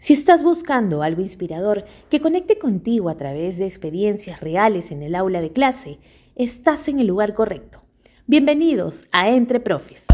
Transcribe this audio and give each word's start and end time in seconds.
Si 0.00 0.14
estás 0.14 0.42
buscando 0.42 1.02
algo 1.02 1.20
inspirador 1.20 1.84
que 2.08 2.22
conecte 2.22 2.58
contigo 2.58 3.10
a 3.10 3.18
través 3.18 3.58
de 3.58 3.66
experiencias 3.66 4.40
reales 4.40 4.92
en 4.92 5.02
el 5.02 5.14
aula 5.14 5.42
de 5.42 5.52
clase, 5.52 5.98
estás 6.36 6.88
en 6.88 7.00
el 7.00 7.06
lugar 7.06 7.34
correcto. 7.34 7.82
Bienvenidos 8.26 9.04
a 9.12 9.28
Entre 9.28 9.60
Profes. 9.60 10.06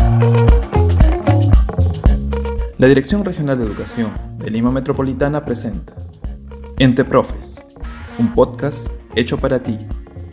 La 2.79 2.89
Dirección 2.89 3.25
Regional 3.25 3.61
de 3.61 3.65
Educación 3.65 4.11
de 4.39 4.51
Lima 4.51 4.73
Metropolitana 4.73 5.45
presenta 5.45 5.95
Entre 6.81 7.05
Profes, 7.05 7.55
un 8.19 8.35
podcast 8.35 8.89
hecho 9.15 9.39
para 9.39 9.63
ti, 9.63 9.77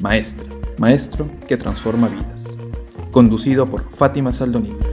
maestra, 0.02 0.48
maestro 0.80 1.30
que 1.48 1.58
transforma 1.58 2.08
vidas. 2.08 2.46
Conducido 3.12 3.68
por 3.68 3.88
Fátima 3.92 4.32
Saldonito. 4.32 4.93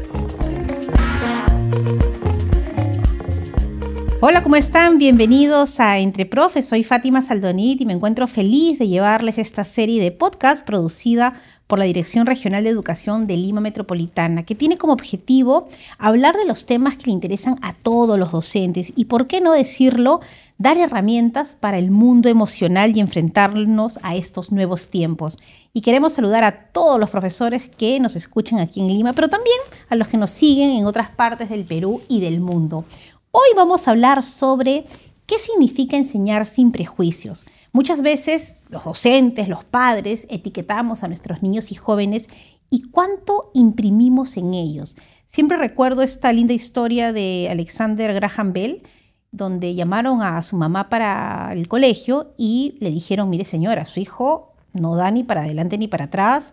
Hola, 4.22 4.42
¿cómo 4.42 4.56
están? 4.56 4.98
Bienvenidos 4.98 5.80
a 5.80 5.98
Entre 5.98 6.26
Profes. 6.26 6.68
Soy 6.68 6.84
Fátima 6.84 7.22
Saldonit 7.22 7.80
y 7.80 7.86
me 7.86 7.94
encuentro 7.94 8.26
feliz 8.26 8.78
de 8.78 8.86
llevarles 8.86 9.38
esta 9.38 9.64
serie 9.64 10.02
de 10.02 10.12
podcast 10.12 10.62
producida 10.62 11.40
por 11.66 11.78
la 11.78 11.86
Dirección 11.86 12.26
Regional 12.26 12.64
de 12.64 12.68
Educación 12.68 13.26
de 13.26 13.38
Lima 13.38 13.62
Metropolitana, 13.62 14.42
que 14.42 14.54
tiene 14.54 14.76
como 14.76 14.92
objetivo 14.92 15.68
hablar 15.98 16.36
de 16.36 16.44
los 16.44 16.66
temas 16.66 16.98
que 16.98 17.06
le 17.06 17.12
interesan 17.12 17.56
a 17.62 17.72
todos 17.72 18.18
los 18.18 18.30
docentes 18.30 18.92
y, 18.94 19.06
por 19.06 19.26
qué 19.26 19.40
no 19.40 19.52
decirlo, 19.52 20.20
dar 20.58 20.76
herramientas 20.76 21.56
para 21.58 21.78
el 21.78 21.90
mundo 21.90 22.28
emocional 22.28 22.94
y 22.94 23.00
enfrentarnos 23.00 24.00
a 24.02 24.16
estos 24.16 24.52
nuevos 24.52 24.88
tiempos. 24.90 25.38
Y 25.72 25.80
queremos 25.80 26.12
saludar 26.12 26.44
a 26.44 26.66
todos 26.72 27.00
los 27.00 27.08
profesores 27.08 27.70
que 27.70 27.98
nos 28.00 28.16
escuchan 28.16 28.58
aquí 28.58 28.80
en 28.80 28.88
Lima, 28.88 29.14
pero 29.14 29.30
también 29.30 29.56
a 29.88 29.96
los 29.96 30.08
que 30.08 30.18
nos 30.18 30.28
siguen 30.30 30.72
en 30.72 30.84
otras 30.84 31.08
partes 31.08 31.48
del 31.48 31.64
Perú 31.64 32.02
y 32.08 32.20
del 32.20 32.40
mundo. 32.40 32.84
Hoy 33.32 33.50
vamos 33.54 33.86
a 33.86 33.92
hablar 33.92 34.24
sobre 34.24 34.86
qué 35.26 35.38
significa 35.38 35.96
enseñar 35.96 36.46
sin 36.46 36.72
prejuicios. 36.72 37.46
Muchas 37.70 38.02
veces 38.02 38.58
los 38.68 38.84
docentes, 38.84 39.48
los 39.48 39.62
padres, 39.64 40.26
etiquetamos 40.30 41.04
a 41.04 41.06
nuestros 41.06 41.40
niños 41.40 41.70
y 41.70 41.76
jóvenes 41.76 42.26
y 42.70 42.90
cuánto 42.90 43.52
imprimimos 43.54 44.36
en 44.36 44.52
ellos. 44.54 44.96
Siempre 45.28 45.56
recuerdo 45.56 46.02
esta 46.02 46.32
linda 46.32 46.54
historia 46.54 47.12
de 47.12 47.46
Alexander 47.48 48.12
Graham 48.14 48.52
Bell, 48.52 48.82
donde 49.30 49.76
llamaron 49.76 50.22
a 50.22 50.42
su 50.42 50.56
mamá 50.56 50.88
para 50.88 51.52
el 51.52 51.68
colegio 51.68 52.34
y 52.36 52.78
le 52.80 52.90
dijeron, 52.90 53.30
mire 53.30 53.44
señora, 53.44 53.84
su 53.84 54.00
hijo 54.00 54.54
no 54.72 54.96
da 54.96 55.12
ni 55.12 55.22
para 55.22 55.42
adelante 55.42 55.78
ni 55.78 55.86
para 55.86 56.06
atrás, 56.06 56.52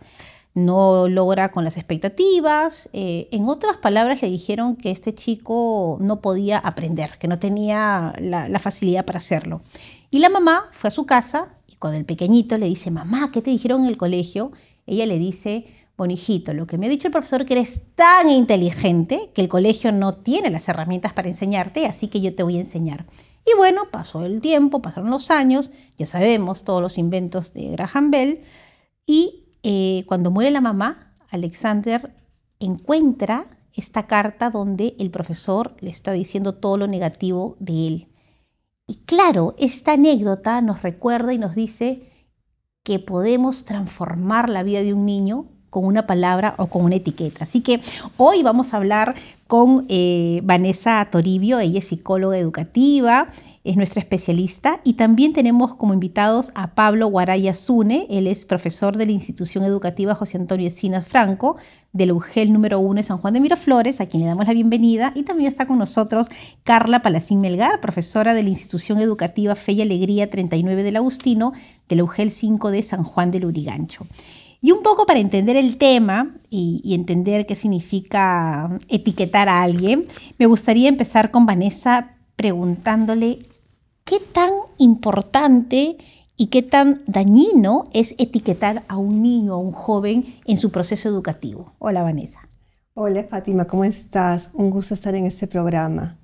no 0.58 1.08
logra 1.08 1.52
con 1.52 1.64
las 1.64 1.78
expectativas. 1.78 2.90
Eh, 2.92 3.30
en 3.32 3.48
otras 3.48 3.78
palabras, 3.78 4.24
le 4.24 4.28
dijeron 4.28 4.76
que 4.76 4.90
este 4.90 5.14
chico 5.14 6.00
no 6.02 6.20
podía 6.20 6.58
aprender, 6.58 7.12
que 7.20 7.28
no 7.28 7.38
tenía 7.38 8.12
la, 8.20 8.60
facilidad 8.60 9.06
para 9.06 9.20
hacerlo. 9.20 9.62
Y 10.10 10.18
la 10.18 10.30
mamá 10.30 10.68
fue 10.72 10.88
a 10.88 10.92
su 10.92 11.06
casa 11.06 11.60
y 11.68 11.76
cuando 11.76 12.00
el 12.00 12.06
pequeñito 12.06 12.58
le 12.58 12.66
dice, 12.66 12.90
mamá, 12.90 13.30
¿qué 13.32 13.44
te 13.44 13.52
dijeron 13.52 13.84
en 13.84 13.90
el 13.90 13.98
colegio? 13.98 14.52
Ella 14.88 15.06
le 15.06 15.20
dice, 15.20 15.68
bueno, 15.96 16.14
hijito, 16.14 16.56
lo 16.56 16.66
que 16.66 16.80
me 16.80 16.88
ha 16.88 16.90
dicho 16.90 17.08
el 17.08 17.12
profesor 17.12 17.46
que 17.46 17.54
eres 17.54 17.94
tan 17.94 18.28
inteligente 18.28 19.30
que 19.36 19.42
el 19.42 19.50
colegio 19.50 19.92
no 19.92 20.16
tiene 20.16 20.50
las 20.50 20.68
herramientas 20.70 21.14
para 21.14 21.28
enseñarte, 21.28 21.86
así 21.86 22.08
que 22.08 22.20
yo 22.20 22.34
te 22.34 22.42
voy 22.42 22.58
a 22.58 22.62
enseñar. 22.62 23.06
Y 23.46 23.56
bueno, 23.56 23.84
pasó 23.92 24.26
el 24.26 24.42
tiempo, 24.42 24.82
pasaron 24.82 25.12
los 25.12 25.30
años, 25.30 25.70
ya 26.00 26.08
sabemos 26.08 26.64
todos 26.64 26.82
los 26.82 26.98
inventos 26.98 27.54
de 27.54 27.68
Graham 27.70 28.10
Bell, 28.10 28.42
y 29.06 29.47
eh, 29.70 30.06
cuando 30.08 30.32
muere 30.32 30.50
la 30.50 30.62
mamá, 30.62 31.18
Alexander 31.30 32.16
encuentra 32.58 33.60
esta 33.74 34.08
carta 34.08 34.50
donde 34.50 34.96
el 34.98 35.12
profesor 35.12 35.76
le 35.82 35.90
está 35.90 36.14
diciendo 36.14 36.56
todo 36.56 36.78
lo 36.78 36.88
negativo 36.88 37.58
de 37.60 37.88
él. 37.88 38.08
Y 38.88 39.04
claro, 39.04 39.56
esta 39.58 39.92
anécdota 39.92 40.62
nos 40.62 40.84
recuerda 40.84 41.34
y 41.34 41.38
nos 41.38 41.54
dice 41.54 42.10
que 42.82 43.00
podemos 43.00 43.66
transformar 43.66 44.48
la 44.48 44.64
vida 44.64 44.82
de 44.84 44.94
un 44.94 45.06
niño 45.06 45.50
con 45.78 45.86
una 45.86 46.08
palabra 46.08 46.56
o 46.58 46.66
con 46.66 46.84
una 46.84 46.96
etiqueta. 46.96 47.44
Así 47.44 47.62
que 47.62 47.80
hoy 48.18 48.42
vamos 48.42 48.74
a 48.74 48.78
hablar 48.78 49.14
con 49.46 49.86
eh, 49.90 50.42
Vanessa 50.44 51.08
Toribio, 51.12 51.60
ella 51.60 51.78
es 51.78 51.88
psicóloga 51.88 52.36
educativa, 52.36 53.30
es 53.64 53.78
nuestra 53.78 54.00
especialista 54.00 54.82
y 54.84 54.94
también 54.94 55.34
tenemos 55.34 55.76
como 55.76 55.94
invitados 55.94 56.52
a 56.56 56.74
Pablo 56.74 57.08
Guaraya 57.08 57.54
Zune, 57.54 58.08
él 58.10 58.26
es 58.26 58.44
profesor 58.44 58.98
de 58.98 59.06
la 59.06 59.12
institución 59.12 59.64
educativa 59.64 60.16
José 60.16 60.38
Antonio 60.38 60.66
Encinas 60.66 61.08
Franco 61.08 61.58
del 61.94 62.12
UGEL 62.12 62.52
número 62.52 62.80
1 62.80 62.96
de 62.96 63.04
San 63.04 63.20
Juan 63.20 63.36
de 63.36 63.40
Miraflores, 63.40 64.02
a 64.02 64.08
quien 64.08 64.24
le 64.24 64.30
damos 64.30 64.48
la 64.48 64.54
bienvenida, 64.54 65.12
y 65.14 65.24
también 65.24 65.48
está 65.48 65.68
con 65.68 65.78
nosotros 65.78 66.28
Carla 66.64 67.04
Palacín 67.04 67.40
Melgar, 67.40 67.82
profesora 67.82 68.34
de 68.34 68.42
la 68.42 68.50
institución 68.50 68.98
educativa 68.98 69.54
Fe 69.54 69.74
y 69.74 69.82
Alegría 69.84 70.28
39 70.28 70.82
del 70.82 70.96
Agustino 70.96 71.54
del 71.88 72.02
UGEL 72.02 72.32
5 72.32 72.72
de 72.72 72.82
San 72.82 73.04
Juan 73.04 73.30
del 73.30 73.46
Urigancho. 73.46 74.08
Y 74.62 74.72
un 74.72 74.82
poco 74.82 75.06
para 75.06 75.20
entender 75.20 75.56
el 75.56 75.78
tema 75.78 76.36
y, 76.50 76.96
entender 76.96 77.46
qué 77.46 77.56
significa 77.56 78.80
etiquetar 78.88 79.50
a 79.50 79.62
alguien, 79.62 80.08
me 80.38 80.48
gustaría 80.48 80.90
empezar 80.90 81.30
con 81.30 81.46
Vanessa 81.46 82.18
preguntándole 82.36 83.48
qué 84.04 84.20
tan 84.20 84.52
importante 84.78 85.98
y 86.38 86.48
qué 86.48 86.62
tan 86.62 87.02
dañino 87.08 87.84
es 87.94 88.16
etiquetar 88.18 88.84
a 88.88 88.98
un 88.98 89.22
niño, 89.22 89.54
a 89.54 89.58
un 89.58 89.72
joven 89.72 90.36
en 90.46 90.58
su 90.58 90.72
proceso 90.72 91.10
educativo. 91.10 91.74
Hola 91.80 92.04
Vanessa. 92.04 92.48
Hola 92.94 93.24
Fátima, 93.24 93.66
¿cómo 93.66 93.84
estás? 93.84 94.50
Un 94.54 94.72
gusto 94.72 94.96
estar 94.96 95.14
en 95.14 95.26
este 95.26 95.46
programa. 95.46 96.18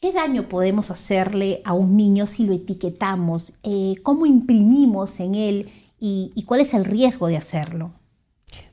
¿Qué 0.00 0.12
daño 0.12 0.48
podemos 0.48 0.90
hacerle 0.90 1.60
a 1.64 1.74
un 1.74 1.96
niño 1.96 2.26
si 2.26 2.44
lo 2.44 2.54
etiquetamos? 2.54 3.52
Eh, 3.62 3.94
¿Cómo 4.02 4.24
imprimimos 4.24 5.20
en 5.20 5.34
él 5.34 5.70
y, 6.00 6.44
cuál 6.46 6.60
es 6.60 6.74
el 6.74 6.84
riesgo 6.84 7.28
de 7.28 7.36
hacerlo? 7.36 7.92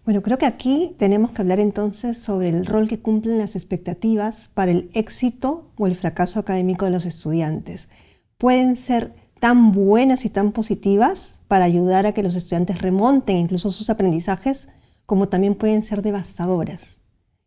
Bueno, 0.05 0.23
creo 0.23 0.37
que 0.37 0.45
aquí 0.45 0.95
tenemos 0.97 1.31
que 1.31 1.41
hablar 1.41 1.59
entonces 1.59 2.17
sobre 2.17 2.49
el 2.49 2.65
rol 2.65 2.87
que 2.87 2.99
cumplen 2.99 3.37
las 3.37 3.55
expectativas 3.55 4.49
para 4.53 4.71
el 4.71 4.89
éxito 4.93 5.71
o 5.77 5.85
el 5.85 5.95
fracaso 5.95 6.39
académico 6.39 6.85
de 6.85 6.91
los 6.91 7.05
estudiantes. 7.05 7.89
Pueden 8.37 8.75
ser 8.75 9.13
tan 9.39 9.71
buenas 9.71 10.25
y 10.25 10.29
tan 10.29 10.51
positivas 10.51 11.41
para 11.47 11.65
ayudar 11.65 12.05
a 12.05 12.13
que 12.13 12.23
los 12.23 12.35
estudiantes 12.35 12.81
remonten 12.81 13.37
incluso 13.37 13.69
sus 13.69 13.89
aprendizajes, 13.89 14.69
como 15.05 15.27
también 15.29 15.55
pueden 15.55 15.83
ser 15.83 16.01
devastadoras 16.01 17.01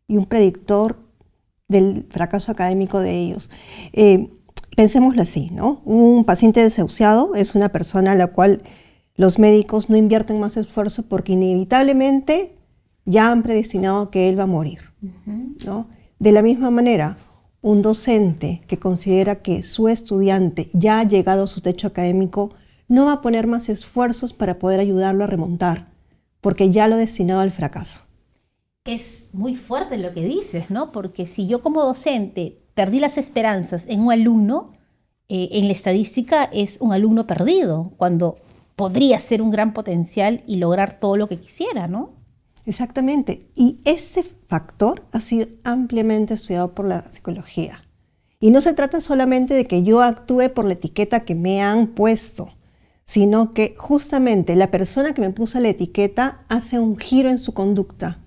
y 0.07 0.17
un 0.17 0.25
predictor 0.25 0.99
del 1.67 2.05
fracaso 2.09 2.51
académico 2.51 2.99
de 2.99 3.17
ellos. 3.17 3.49
Eh, 3.93 4.29
pensémoslo 4.75 5.21
así, 5.21 5.49
¿no? 5.51 5.81
Un 5.85 6.25
paciente 6.25 6.61
desahuciado 6.61 7.35
es 7.35 7.55
una 7.55 7.69
persona 7.69 8.11
a 8.11 8.15
la 8.15 8.27
cual 8.27 8.61
los 9.21 9.37
médicos 9.37 9.87
no 9.87 9.97
invierten 9.97 10.39
más 10.39 10.57
esfuerzo 10.57 11.03
porque 11.07 11.33
inevitablemente 11.33 12.55
ya 13.05 13.31
han 13.31 13.43
predestinado 13.43 14.09
que 14.09 14.27
él 14.27 14.39
va 14.39 14.45
a 14.45 14.47
morir. 14.47 14.79
¿no? 15.63 15.89
De 16.17 16.31
la 16.31 16.41
misma 16.41 16.71
manera, 16.71 17.17
un 17.61 17.83
docente 17.83 18.61
que 18.65 18.79
considera 18.79 19.43
que 19.43 19.61
su 19.61 19.89
estudiante 19.89 20.71
ya 20.73 20.99
ha 20.99 21.03
llegado 21.03 21.43
a 21.43 21.47
su 21.47 21.61
techo 21.61 21.85
académico 21.85 22.55
no 22.87 23.05
va 23.05 23.13
a 23.13 23.21
poner 23.21 23.45
más 23.45 23.69
esfuerzos 23.69 24.33
para 24.33 24.57
poder 24.57 24.79
ayudarlo 24.79 25.23
a 25.23 25.27
remontar, 25.27 25.91
porque 26.41 26.71
ya 26.71 26.87
lo 26.87 26.95
ha 26.95 26.97
destinado 26.97 27.41
al 27.41 27.51
fracaso. 27.51 28.05
Es 28.85 29.29
muy 29.33 29.55
fuerte 29.55 29.99
lo 29.99 30.13
que 30.13 30.25
dices, 30.25 30.71
¿no? 30.71 30.91
Porque 30.91 31.27
si 31.27 31.45
yo 31.45 31.61
como 31.61 31.83
docente 31.83 32.57
perdí 32.73 32.99
las 32.99 33.19
esperanzas 33.19 33.85
en 33.87 33.99
un 33.99 34.11
alumno, 34.11 34.71
eh, 35.29 35.49
en 35.51 35.67
la 35.67 35.73
estadística 35.73 36.45
es 36.45 36.81
un 36.81 36.91
alumno 36.91 37.27
perdido, 37.27 37.91
cuando 37.97 38.39
podría 38.81 39.19
ser 39.19 39.43
un 39.43 39.51
gran 39.51 39.73
potencial 39.73 40.43
y 40.47 40.55
lograr 40.55 40.99
todo 40.99 41.15
lo 41.15 41.29
que 41.29 41.39
quisiera, 41.39 41.87
¿no? 41.87 42.15
Exactamente. 42.65 43.51
Y 43.53 43.79
ese 43.85 44.23
factor 44.23 45.05
ha 45.11 45.19
sido 45.19 45.49
ampliamente 45.63 46.33
estudiado 46.33 46.73
por 46.73 46.87
la 46.87 47.07
psicología. 47.07 47.83
Y 48.39 48.49
no 48.49 48.59
se 48.59 48.73
trata 48.73 48.99
solamente 48.99 49.53
de 49.53 49.65
que 49.65 49.83
yo 49.83 50.01
actúe 50.01 50.51
por 50.51 50.65
la 50.65 50.73
etiqueta 50.73 51.25
que 51.25 51.35
me 51.35 51.61
han 51.61 51.89
puesto, 51.89 52.49
sino 53.05 53.53
que 53.53 53.75
justamente 53.77 54.55
la 54.55 54.71
persona 54.71 55.13
que 55.13 55.21
me 55.21 55.29
puso 55.29 55.59
la 55.59 55.69
etiqueta 55.69 56.43
hace 56.49 56.79
un 56.79 56.97
giro 56.97 57.29
en 57.29 57.37
su 57.37 57.53
conducta. 57.53 58.17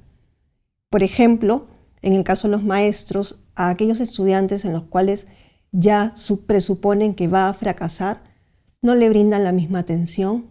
Por 0.88 1.02
ejemplo, 1.02 1.66
en 2.00 2.12
el 2.12 2.22
caso 2.22 2.46
de 2.46 2.52
los 2.52 2.62
maestros, 2.62 3.40
a 3.56 3.70
aquellos 3.70 3.98
estudiantes 3.98 4.64
en 4.64 4.72
los 4.72 4.84
cuales 4.84 5.26
ya 5.72 6.14
presuponen 6.46 7.16
que 7.16 7.26
va 7.26 7.48
a 7.48 7.54
fracasar, 7.54 8.33
no 8.84 8.94
le 8.94 9.08
brindan 9.08 9.44
la 9.44 9.52
misma 9.52 9.78
atención 9.78 10.50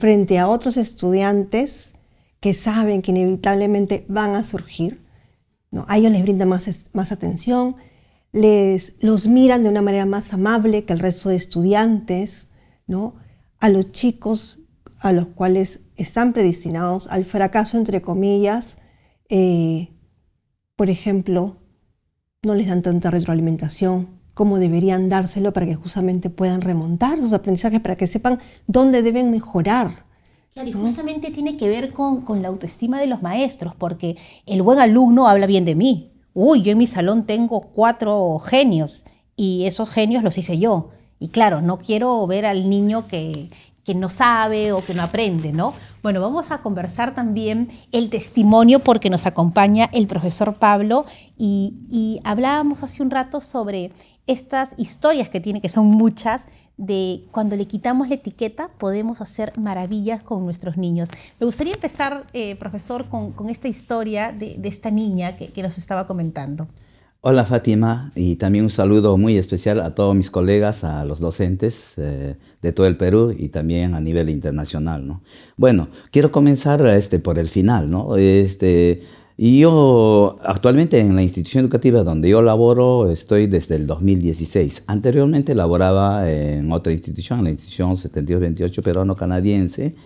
frente 0.00 0.40
a 0.40 0.48
otros 0.48 0.76
estudiantes 0.76 1.94
que 2.40 2.54
saben 2.54 3.02
que 3.02 3.12
inevitablemente 3.12 4.04
van 4.08 4.34
a 4.34 4.42
surgir. 4.42 5.06
¿no? 5.70 5.86
A 5.86 5.96
ellos 5.96 6.10
les 6.10 6.22
brindan 6.22 6.48
más, 6.48 6.90
más 6.92 7.12
atención, 7.12 7.76
les, 8.32 8.94
los 8.98 9.28
miran 9.28 9.62
de 9.62 9.68
una 9.68 9.80
manera 9.80 10.06
más 10.06 10.32
amable 10.32 10.84
que 10.84 10.92
el 10.92 10.98
resto 10.98 11.28
de 11.28 11.36
estudiantes, 11.36 12.48
¿no? 12.88 13.14
a 13.60 13.68
los 13.68 13.92
chicos 13.92 14.58
a 14.98 15.12
los 15.12 15.28
cuales 15.28 15.82
están 15.94 16.32
predestinados 16.32 17.06
al 17.06 17.24
fracaso, 17.24 17.78
entre 17.78 18.02
comillas, 18.02 18.76
eh, 19.28 19.90
por 20.74 20.90
ejemplo, 20.90 21.58
no 22.42 22.56
les 22.56 22.66
dan 22.66 22.82
tanta 22.82 23.12
retroalimentación, 23.12 24.16
cómo 24.36 24.58
deberían 24.58 25.08
dárselo 25.08 25.54
para 25.54 25.64
que 25.64 25.76
justamente 25.76 26.28
puedan 26.28 26.60
remontar 26.60 27.18
sus 27.18 27.32
aprendizajes, 27.32 27.80
para 27.80 27.96
que 27.96 28.06
sepan 28.06 28.38
dónde 28.66 29.00
deben 29.00 29.30
mejorar. 29.30 30.04
Claro, 30.52 30.68
y 30.68 30.72
justamente 30.74 31.30
tiene 31.30 31.56
que 31.56 31.70
ver 31.70 31.94
con, 31.94 32.20
con, 32.20 32.42
la 32.42 32.48
autoestima 32.48 33.00
de 33.00 33.06
los 33.06 33.22
maestros, 33.22 33.74
porque 33.74 34.18
el 34.44 34.60
buen 34.60 34.78
alumno 34.78 35.26
habla 35.26 35.46
bien 35.46 35.64
de 35.64 35.74
mí. 35.74 36.10
Uy, 36.34 36.60
yo 36.60 36.72
en 36.72 36.76
mi 36.76 36.86
salón 36.86 37.24
tengo 37.24 37.62
cuatro 37.62 38.38
genios 38.40 39.04
y 39.36 39.64
esos 39.64 39.88
genios 39.88 40.22
los 40.22 40.36
hice 40.36 40.58
yo. 40.58 40.90
Y 41.18 41.28
claro, 41.28 41.62
no 41.62 41.78
quiero 41.78 42.26
ver 42.26 42.44
al 42.44 42.68
niño 42.68 43.08
que, 43.08 43.48
que 43.86 43.94
no 43.94 44.08
sabe 44.08 44.72
o 44.72 44.84
que 44.84 44.94
no 44.94 45.02
aprende, 45.04 45.52
¿no? 45.52 45.72
Bueno, 46.02 46.20
vamos 46.20 46.50
a 46.50 46.58
conversar 46.58 47.14
también 47.14 47.68
el 47.92 48.10
testimonio 48.10 48.80
porque 48.80 49.10
nos 49.10 49.26
acompaña 49.26 49.88
el 49.92 50.08
profesor 50.08 50.54
Pablo 50.54 51.06
y, 51.38 52.20
hablábamos 52.24 52.82
hace 52.82 53.02
un 53.02 53.10
rato 53.10 53.40
sobre 53.40 53.92
estas 54.26 54.74
historias 54.76 55.28
que 55.28 55.40
tiene, 55.40 55.60
que 55.60 55.68
son 55.68 55.86
muchas, 55.86 56.42
de 56.76 57.22
cuando 57.30 57.56
le 57.56 57.66
quitamos 57.66 58.08
la 58.08 58.16
etiqueta 58.16 58.68
podemos 58.76 59.22
hacer 59.22 59.56
maravillas 59.56 60.22
con 60.22 60.44
nuestros 60.44 60.76
niños. 60.76 61.08
Me 61.40 61.46
gustaría 61.46 61.72
empezar, 61.72 62.26
eh, 62.34 62.54
profesor, 62.56 63.08
con, 63.08 63.48
esta 63.48 63.68
historia 63.68 64.30
de, 64.32 64.60
esta 64.64 64.90
niña 64.90 65.36
que 65.36 65.62
nos 65.62 65.78
estaba 65.78 66.06
comentando. 66.06 66.68
Hola 67.28 67.44
Fátima 67.44 68.12
y 68.14 68.36
también 68.36 68.66
un 68.66 68.70
saludo 68.70 69.16
muy 69.16 69.36
especial 69.36 69.80
a 69.80 69.96
todos 69.96 70.14
mis 70.14 70.30
colegas, 70.30 70.84
a 70.84 71.04
los 71.04 71.18
docentes 71.18 71.94
eh, 71.96 72.36
de 72.62 72.72
todo 72.72 72.86
el 72.86 72.96
Perú 72.96 73.34
y 73.36 73.48
también 73.48 73.94
a 73.94 74.00
nivel 74.00 74.30
internacional. 74.30 75.08
¿no? 75.08 75.22
Bueno, 75.56 75.88
quiero 76.12 76.30
comenzar 76.30 76.86
este, 76.86 77.18
por 77.18 77.40
el 77.40 77.48
final. 77.48 77.90
¿no? 77.90 78.16
Este, 78.16 79.02
yo 79.36 80.38
actualmente 80.40 81.00
en 81.00 81.16
la 81.16 81.24
institución 81.24 81.64
educativa 81.64 82.04
donde 82.04 82.28
yo 82.28 82.42
laboro 82.42 83.10
estoy 83.10 83.48
desde 83.48 83.74
el 83.74 83.88
2016. 83.88 84.84
Anteriormente 84.86 85.56
laboraba 85.56 86.30
en 86.30 86.70
otra 86.70 86.92
institución, 86.92 87.42
la 87.42 87.50
institución 87.50 87.96
7228 87.96 88.82
peruano-canadiense. 88.82 89.96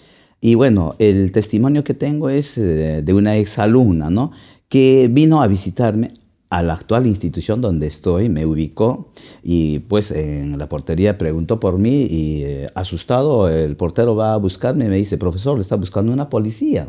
Y 0.40 0.54
bueno, 0.54 0.94
el 0.98 1.32
testimonio 1.32 1.84
que 1.84 1.92
tengo 1.92 2.30
es 2.30 2.56
eh, 2.56 3.02
de 3.04 3.12
una 3.12 3.36
exalumna, 3.36 4.08
¿no? 4.08 4.32
que 4.70 5.10
vino 5.12 5.42
a 5.42 5.48
visitarme 5.48 6.12
a 6.50 6.62
la 6.62 6.74
actual 6.74 7.06
institución 7.06 7.60
donde 7.60 7.86
estoy, 7.86 8.28
me 8.28 8.44
ubicó 8.44 9.12
y 9.42 9.78
pues 9.78 10.10
en 10.10 10.58
la 10.58 10.68
portería 10.68 11.16
preguntó 11.16 11.60
por 11.60 11.78
mí 11.78 12.06
y 12.10 12.42
eh, 12.42 12.66
asustado 12.74 13.48
el 13.48 13.76
portero 13.76 14.16
va 14.16 14.34
a 14.34 14.36
buscarme 14.36 14.86
y 14.86 14.88
me 14.88 14.96
dice, 14.96 15.16
profesor, 15.16 15.56
le 15.56 15.62
está 15.62 15.76
buscando 15.76 16.12
una 16.12 16.28
policía. 16.28 16.88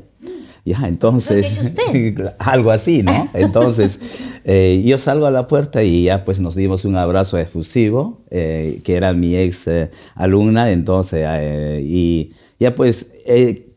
Ya, 0.66 0.88
entonces, 0.88 1.76
algo 2.40 2.72
así, 2.72 3.02
¿no? 3.02 3.30
Entonces, 3.34 3.98
eh, 4.44 4.84
yo 4.86 5.00
salgo 5.00 5.26
a 5.26 5.32
la 5.32 5.48
puerta 5.48 5.82
y 5.82 6.04
ya 6.04 6.24
pues 6.24 6.40
nos 6.40 6.54
dimos 6.54 6.86
un 6.86 6.98
abrazo 6.98 7.40
efusivo, 7.40 8.22
eh, 8.30 8.80
que 8.84 8.96
era 8.96 9.12
mi 9.14 9.36
ex 9.36 9.68
alumna, 10.14 10.72
entonces, 10.72 11.28
y 11.82 12.34
ya 12.60 12.76
pues, 12.76 13.10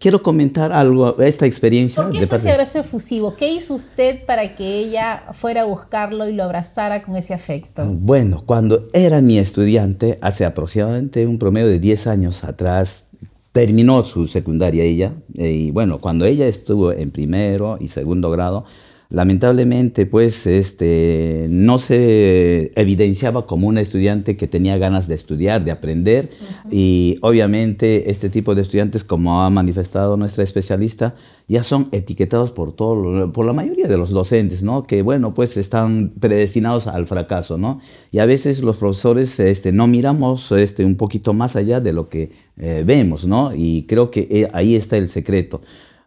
quiero 0.05 0.23
comentar 0.23 0.71
algo, 0.71 1.19
esta 1.19 1.47
experiencia. 1.47 2.03
¿Por 2.03 2.13
qué 2.13 2.27
fue 2.27 2.37
ese 2.37 2.53
abrazo 2.53 2.79
efusivo? 2.81 3.37
¿Qué 3.37 3.51
hizo 3.51 3.73
usted 3.73 4.23
para 4.27 4.55
que 4.55 4.81
ella 4.81 5.23
fuera 5.33 5.63
a 5.63 5.65
buscarlo 5.65 6.29
y 6.29 6.35
lo 6.35 6.45
abrazara 6.45 7.01
con 7.01 7.17
ese 7.17 7.33
afecto? 7.33 7.87
Bueno, 7.87 8.43
cuando 8.45 8.91
era 8.93 9.23
mi 9.23 9.39
estudiante, 9.39 10.19
hace 10.21 10.45
aproximadamente 10.45 11.27
un 11.27 11.39
promedio 11.39 11.69
de 11.69 11.79
10 11.79 12.07
años 12.09 12.45
atrás, 12.45 13.07
terminó 13.53 14.03
su 14.03 14.27
secundaria 14.27 14.85
ella, 14.85 15.15
eh, 15.39 15.51
y 15.51 15.71
bueno, 15.71 15.99
cuando 16.01 16.27
ella 16.27 16.49
estuvo 16.49 16.93
en 16.93 17.11
primero 17.11 17.79
y 17.81 17.89
segundo 17.89 18.31
grado, 18.31 18.67
lamentablemente 19.11 20.07
pues 20.07 20.47
este, 20.47 21.47
no 21.51 21.79
se 21.79 22.73
evidenciaba 22.75 23.47
como 23.47 23.69
un 23.69 23.79
estudiante 23.79 24.37
que 24.37 24.49
tenía 24.49 24.79
ganas 24.79 25.09
de 25.09 25.15
estudiar, 25.15 25.65
de 25.65 25.71
aprender 25.71 26.31
y 26.71 27.19
obviamente 27.23 28.11
este 28.11 28.31
tipo 28.31 28.55
de 28.55 28.63
estudiantes 28.63 29.05
como 29.05 29.43
ha 29.43 29.51
manifestado 29.51 30.17
nuestra 30.17 30.45
especialista 30.45 31.15
ya 31.47 31.63
son 31.63 31.89
etiquetados 31.93 32.53
por 32.53 32.73
todo 32.73 33.33
por 33.33 33.45
la 33.45 33.53
mayoría 33.53 33.87
de 33.87 33.99
los 33.99 34.11
docentes, 34.11 34.63
¿no? 34.63 34.87
Que 34.87 35.03
bueno, 35.03 35.35
pues 35.35 35.57
están 35.57 36.13
predestinados 36.19 36.87
al 36.87 37.07
fracaso, 37.07 37.59
¿no? 37.59 37.81
Y 38.11 38.19
a 38.21 38.27
veces 38.27 38.63
los 38.63 38.79
profesores 38.79 39.39
este, 39.41 39.71
no 39.71 39.87
miramos 39.87 40.51
este, 40.53 40.85
un 40.85 40.97
poquito 40.97 41.35
más 41.35 41.55
allá 41.57 41.81
de 41.81 41.93
lo 41.93 42.09
que 42.09 42.33
eh, 42.57 42.83
vemos, 42.87 43.27
¿no? 43.27 43.53
Y 43.55 43.85
creo 43.87 44.11
que 44.11 44.27
eh, 44.31 44.49
ahí 44.53 44.75
está 44.75 44.97
el 44.97 45.09
secreto. 45.09 45.61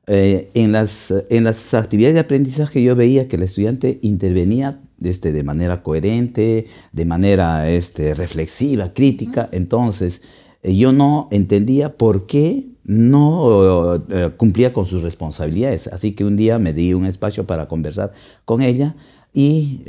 Eh, 0.10 0.52
en, 0.54 0.72
las, 0.72 1.14
en 1.30 1.44
las 1.44 1.74
actividades 1.74 2.14
de 2.14 2.22
aprendizaje 2.22 2.82
yo 2.82 2.96
veía 2.96 3.28
que 3.28 3.36
el 3.36 3.44
estudiante 3.44 4.00
intervenía 4.02 4.80
este, 5.04 5.34
de 5.34 5.44
manera 5.44 5.84
coherente, 5.84 6.68
de 6.94 7.06
manera 7.06 7.70
este, 7.70 8.16
reflexiva, 8.16 8.94
crítica. 8.94 9.50
Entonces, 9.52 10.22
eh, 10.64 10.74
yo 10.76 10.94
no 10.94 11.28
entendía 11.32 11.98
por 11.98 12.26
qué 12.26 12.68
no 12.86 13.96
eh, 14.10 14.32
cumplía 14.38 14.72
con 14.72 14.86
sus 14.86 15.04
responsabilidades. 15.04 15.88
Así 15.88 16.14
que 16.14 16.24
un 16.24 16.38
día 16.38 16.58
me 16.58 16.72
di 16.72 16.94
un 16.94 17.06
espacio 17.06 17.46
para 17.46 17.68
conversar 17.68 18.14
con 18.46 18.62
ella 18.62 18.96
y 19.34 19.82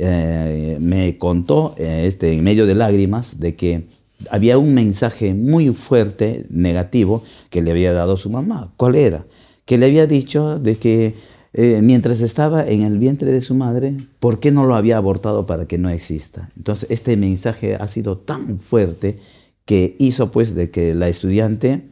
me 0.79 1.17
contó, 1.17 1.73
este, 1.77 2.33
en 2.33 2.43
medio 2.43 2.67
de 2.67 2.75
lágrimas, 2.75 3.39
de 3.39 3.55
que 3.55 3.87
había 4.29 4.59
un 4.59 4.75
mensaje 4.75 5.33
muy 5.33 5.73
fuerte, 5.73 6.45
negativo, 6.49 7.23
que 7.49 7.63
le 7.63 7.71
había 7.71 7.93
dado 7.93 8.15
su 8.17 8.29
mamá. 8.29 8.71
¿Cuál 8.77 8.95
era? 8.95 9.25
Que 9.69 9.77
le 9.77 9.85
había 9.85 10.07
dicho 10.07 10.57
de 10.57 10.77
que 10.77 11.13
eh, 11.53 11.81
mientras 11.83 12.21
estaba 12.21 12.67
en 12.67 12.81
el 12.81 12.97
vientre 12.97 13.31
de 13.31 13.39
su 13.41 13.53
madre, 13.53 13.93
¿por 14.19 14.39
qué 14.39 14.49
no 14.49 14.65
lo 14.65 14.73
había 14.73 14.97
abortado 14.97 15.45
para 15.45 15.67
que 15.67 15.77
no 15.77 15.91
exista? 15.91 16.49
Entonces, 16.57 16.89
este 16.89 17.15
mensaje 17.17 17.75
ha 17.75 17.87
sido 17.87 18.17
tan 18.17 18.59
fuerte 18.59 19.19
que 19.65 19.95
hizo 19.99 20.31
pues 20.31 20.55
de 20.55 20.71
que 20.71 20.95
la 20.95 21.07
estudiante 21.07 21.83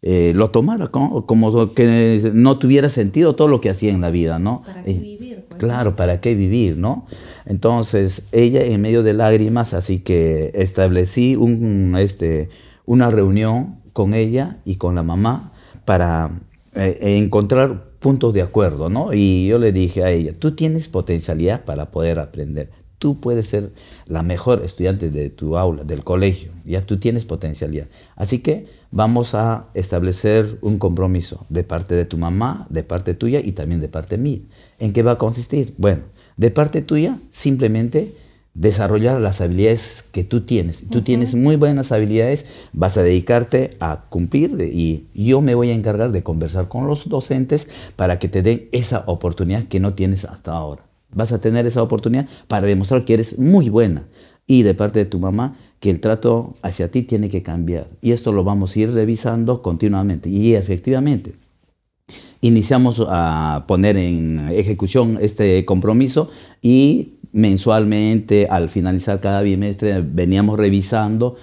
eh, 0.00 0.32
lo 0.34 0.50
tomara 0.50 0.86
como, 0.86 1.26
como, 1.26 1.74
que 1.74 2.30
no 2.32 2.58
tuviera 2.58 2.88
sentido 2.88 3.36
todo 3.36 3.48
lo 3.48 3.60
que 3.60 3.68
hacía 3.68 3.92
en 3.92 4.00
la 4.00 4.08
vida, 4.08 4.38
¿no? 4.38 4.62
¿Para 4.62 4.82
qué 4.82 4.92
eh, 4.92 4.98
vivir? 4.98 5.44
Pues? 5.46 5.60
Claro, 5.60 5.94
¿para 5.94 6.22
qué 6.22 6.34
vivir, 6.34 6.78
no? 6.78 7.06
Entonces, 7.44 8.24
ella 8.32 8.64
en 8.64 8.80
medio 8.80 9.02
de 9.02 9.12
lágrimas, 9.12 9.74
así 9.74 9.98
que 9.98 10.52
establecí 10.54 11.36
un, 11.36 11.96
este, 11.98 12.48
una 12.86 13.10
reunión 13.10 13.82
con 13.92 14.14
ella 14.14 14.56
y 14.64 14.76
con 14.76 14.94
la 14.94 15.02
mamá 15.02 15.52
para 15.84 16.30
eh, 16.76 16.98
encontrar 17.16 17.90
puntos 17.98 18.34
de 18.34 18.42
acuerdo, 18.42 18.88
¿no? 18.90 19.14
Y 19.14 19.46
yo 19.46 19.58
le 19.58 19.72
dije 19.72 20.04
a 20.04 20.10
ella, 20.10 20.32
tú 20.38 20.54
tienes 20.54 20.88
potencialidad 20.88 21.64
para 21.64 21.90
poder 21.90 22.18
aprender. 22.18 22.70
Tú 22.98 23.20
puedes 23.20 23.46
ser 23.48 23.72
la 24.06 24.22
mejor 24.22 24.62
estudiante 24.64 25.10
de 25.10 25.30
tu 25.30 25.56
aula, 25.56 25.84
del 25.84 26.04
colegio. 26.04 26.52
Ya 26.64 26.84
tú 26.84 26.98
tienes 26.98 27.24
potencialidad. 27.24 27.88
Así 28.14 28.40
que 28.40 28.66
vamos 28.90 29.34
a 29.34 29.68
establecer 29.74 30.58
un 30.60 30.78
compromiso 30.78 31.46
de 31.48 31.64
parte 31.64 31.94
de 31.94 32.04
tu 32.04 32.18
mamá, 32.18 32.66
de 32.70 32.82
parte 32.82 33.14
tuya 33.14 33.40
y 33.40 33.52
también 33.52 33.80
de 33.80 33.88
parte 33.88 34.18
mía. 34.18 34.40
¿En 34.78 34.92
qué 34.92 35.02
va 35.02 35.12
a 35.12 35.18
consistir? 35.18 35.74
Bueno, 35.78 36.02
de 36.36 36.50
parte 36.50 36.82
tuya, 36.82 37.20
simplemente 37.30 38.14
desarrollar 38.56 39.20
las 39.20 39.40
habilidades 39.40 40.02
que 40.12 40.24
tú 40.24 40.40
tienes. 40.42 40.88
Tú 40.88 41.02
tienes 41.02 41.34
muy 41.34 41.56
buenas 41.56 41.92
habilidades, 41.92 42.46
vas 42.72 42.96
a 42.96 43.02
dedicarte 43.02 43.70
a 43.80 44.06
cumplir 44.08 44.58
y 44.60 45.06
yo 45.14 45.42
me 45.42 45.54
voy 45.54 45.70
a 45.70 45.74
encargar 45.74 46.10
de 46.10 46.22
conversar 46.22 46.68
con 46.68 46.86
los 46.86 47.08
docentes 47.08 47.68
para 47.96 48.18
que 48.18 48.28
te 48.28 48.42
den 48.42 48.68
esa 48.72 49.04
oportunidad 49.06 49.64
que 49.64 49.78
no 49.78 49.94
tienes 49.94 50.24
hasta 50.24 50.52
ahora. 50.52 50.86
Vas 51.12 51.32
a 51.32 51.40
tener 51.40 51.66
esa 51.66 51.82
oportunidad 51.82 52.28
para 52.48 52.66
demostrar 52.66 53.04
que 53.04 53.14
eres 53.14 53.38
muy 53.38 53.68
buena 53.68 54.06
y 54.46 54.62
de 54.62 54.74
parte 54.74 55.00
de 55.00 55.06
tu 55.06 55.18
mamá 55.18 55.56
que 55.80 55.90
el 55.90 56.00
trato 56.00 56.54
hacia 56.62 56.90
ti 56.90 57.02
tiene 57.02 57.28
que 57.28 57.42
cambiar. 57.42 57.88
Y 58.00 58.12
esto 58.12 58.32
lo 58.32 58.42
vamos 58.42 58.74
a 58.74 58.80
ir 58.80 58.92
revisando 58.92 59.60
continuamente. 59.62 60.30
Y 60.30 60.54
efectivamente, 60.54 61.34
iniciamos 62.40 63.04
a 63.08 63.64
poner 63.66 63.96
en 63.96 64.48
ejecución 64.50 65.18
este 65.20 65.64
compromiso 65.64 66.30
y 66.62 67.14
mensualmente, 67.32 68.46
al 68.48 68.70
finalizar 68.70 69.20
cada 69.20 69.42
bimestre, 69.42 70.00
veníamos 70.00 70.58
revisando 70.58 71.36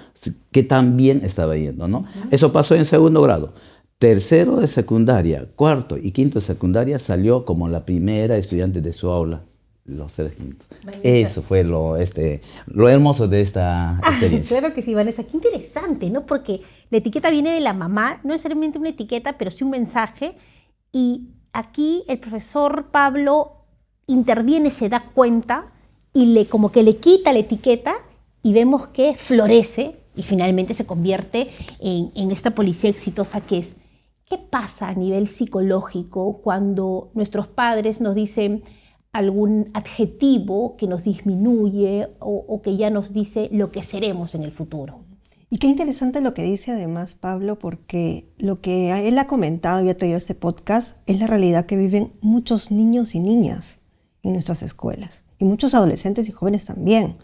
qué 0.51 0.63
tan 0.63 0.97
bien 0.97 1.21
estaba 1.23 1.55
yendo, 1.55 1.87
¿no? 1.87 2.05
Eso 2.31 2.51
pasó 2.51 2.75
en 2.75 2.85
segundo 2.85 3.21
grado. 3.21 3.53
Tercero 3.99 4.57
de 4.57 4.67
secundaria, 4.67 5.47
cuarto 5.55 5.97
y 5.97 6.11
quinto 6.11 6.39
de 6.39 6.45
secundaria 6.45 6.99
salió 6.99 7.45
como 7.45 7.69
la 7.69 7.85
primera 7.85 8.37
estudiante 8.37 8.81
de 8.81 8.91
su 8.91 9.09
aula, 9.09 9.43
los 9.85 10.13
tres 10.13 10.35
quintos. 10.35 10.67
Eso 11.03 11.41
fue 11.41 11.63
lo, 11.63 11.97
este, 11.97 12.41
lo 12.67 12.87
hermoso 12.87 13.27
de 13.27 13.41
esta 13.41 13.99
experiencia. 14.07 14.59
claro 14.59 14.73
que 14.73 14.81
sí, 14.81 14.93
Vanessa, 14.93 15.23
qué 15.23 15.31
interesante, 15.33 16.09
¿no? 16.09 16.25
Porque 16.25 16.61
la 16.89 16.99
etiqueta 16.99 17.29
viene 17.29 17.53
de 17.53 17.59
la 17.59 17.73
mamá, 17.73 18.21
no 18.23 18.31
necesariamente 18.31 18.79
una 18.79 18.89
etiqueta, 18.89 19.37
pero 19.37 19.51
sí 19.51 19.63
un 19.63 19.71
mensaje. 19.71 20.35
Y 20.91 21.27
aquí 21.51 22.03
el 22.07 22.19
profesor 22.19 22.91
Pablo 22.91 23.65
interviene, 24.07 24.71
se 24.71 24.89
da 24.89 25.01
cuenta 25.13 25.73
y 26.13 26.27
le, 26.27 26.45
como 26.45 26.71
que 26.71 26.83
le 26.83 26.97
quita 26.97 27.33
la 27.33 27.39
etiqueta 27.39 27.95
y 28.41 28.53
vemos 28.53 28.87
que 28.87 29.15
florece 29.15 29.97
y 30.15 30.23
finalmente 30.23 30.73
se 30.73 30.85
convierte 30.85 31.49
en, 31.79 32.11
en 32.15 32.31
esta 32.31 32.51
policía 32.51 32.89
exitosa 32.89 33.41
que 33.41 33.59
es. 33.59 33.75
¿Qué 34.29 34.37
pasa 34.37 34.87
a 34.87 34.93
nivel 34.93 35.27
psicológico 35.27 36.39
cuando 36.41 37.11
nuestros 37.13 37.47
padres 37.47 37.99
nos 37.99 38.15
dicen, 38.15 38.63
algún 39.13 39.69
adjetivo 39.73 40.75
que 40.75 40.87
nos 40.87 41.03
disminuye 41.03 42.09
o, 42.19 42.61
que 42.61 42.75
ya 42.75 42.89
nos 42.89 43.13
dice 43.13 43.47
lo 43.51 43.71
que 43.71 43.83
seremos 43.83 44.35
en 44.35 44.43
el 44.43 44.51
futuro. 44.51 45.01
Y 45.51 45.59
qué 45.59 45.67
interesante 45.67 46.19
lo 46.19 46.33
que 46.33 46.41
dice 46.41 46.71
además 46.71 47.13
Pablo, 47.13 47.59
porque 47.59 48.27
lo 48.39 48.59
que 48.59 48.91
él 49.07 49.17
ha 49.19 49.27
comentado 49.27 49.85
y 49.85 49.89
ha 49.89 49.97
traído 49.97 50.17
este 50.17 50.33
podcast 50.33 50.97
es 51.05 51.19
la 51.19 51.27
realidad 51.27 51.67
que 51.67 51.77
viven 51.77 52.13
muchos 52.21 52.71
niños 52.71 53.13
y 53.13 53.19
niñas 53.19 53.79
en 54.23 54.33
nuestras 54.33 54.63
escuelas, 54.63 55.23
y 55.37 55.45
muchos 55.45 55.75
adolescentes 55.75 56.27
y 56.27 56.31
jóvenes 56.31 56.65
también, 56.65 57.17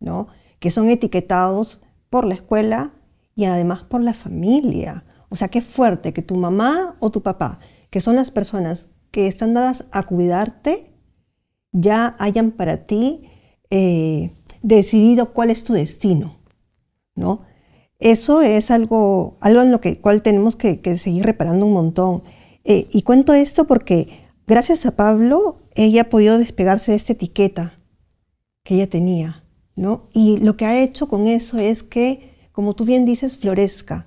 ¿no? 0.00 0.26
Que 0.58 0.70
son 0.70 0.88
etiquetados 0.88 1.80
por 2.10 2.24
la 2.24 2.34
escuela 2.34 2.94
y 3.36 3.44
además 3.44 3.82
por 3.84 4.02
la 4.02 4.14
familia. 4.14 5.04
O 5.28 5.36
sea, 5.36 5.48
qué 5.48 5.60
fuerte 5.60 6.12
que 6.12 6.22
tu 6.22 6.34
mamá 6.34 6.96
o 6.98 7.10
tu 7.10 7.22
papá, 7.22 7.60
que 7.90 8.00
son 8.00 8.16
las 8.16 8.30
personas 8.30 8.88
que 9.12 9.28
están 9.28 9.52
dadas 9.52 9.84
a 9.92 10.02
cuidarte, 10.02 10.95
ya 11.76 12.16
hayan 12.18 12.52
para 12.52 12.86
ti 12.86 13.28
eh, 13.70 14.32
decidido 14.62 15.32
cuál 15.32 15.50
es 15.50 15.64
tu 15.64 15.74
destino, 15.74 16.36
¿no? 17.14 17.42
Eso 17.98 18.42
es 18.42 18.70
algo, 18.70 19.36
algo 19.40 19.62
en 19.62 19.70
lo 19.70 19.80
que, 19.80 20.00
cual 20.00 20.22
tenemos 20.22 20.56
que, 20.56 20.80
seguir 20.96 21.24
reparando 21.24 21.66
un 21.66 21.72
montón. 21.72 22.22
Eh, 22.64 22.88
y 22.90 23.02
cuento 23.02 23.32
esto 23.32 23.66
porque 23.66 24.08
gracias 24.46 24.86
a 24.86 24.96
Pablo, 24.96 25.62
ella 25.74 26.02
ha 26.02 26.10
podido 26.10 26.38
despegarse 26.38 26.92
de 26.92 26.96
esta 26.96 27.12
etiqueta 27.12 27.78
que 28.64 28.74
ella 28.74 28.88
tenía, 28.88 29.44
¿no? 29.76 30.08
Y 30.12 30.38
lo 30.38 30.56
que 30.56 30.66
ha 30.66 30.82
hecho 30.82 31.08
con 31.08 31.26
eso 31.26 31.58
es 31.58 31.82
que, 31.82 32.30
como 32.52 32.74
tú 32.74 32.84
bien 32.84 33.04
dices, 33.04 33.36
florezca, 33.36 34.06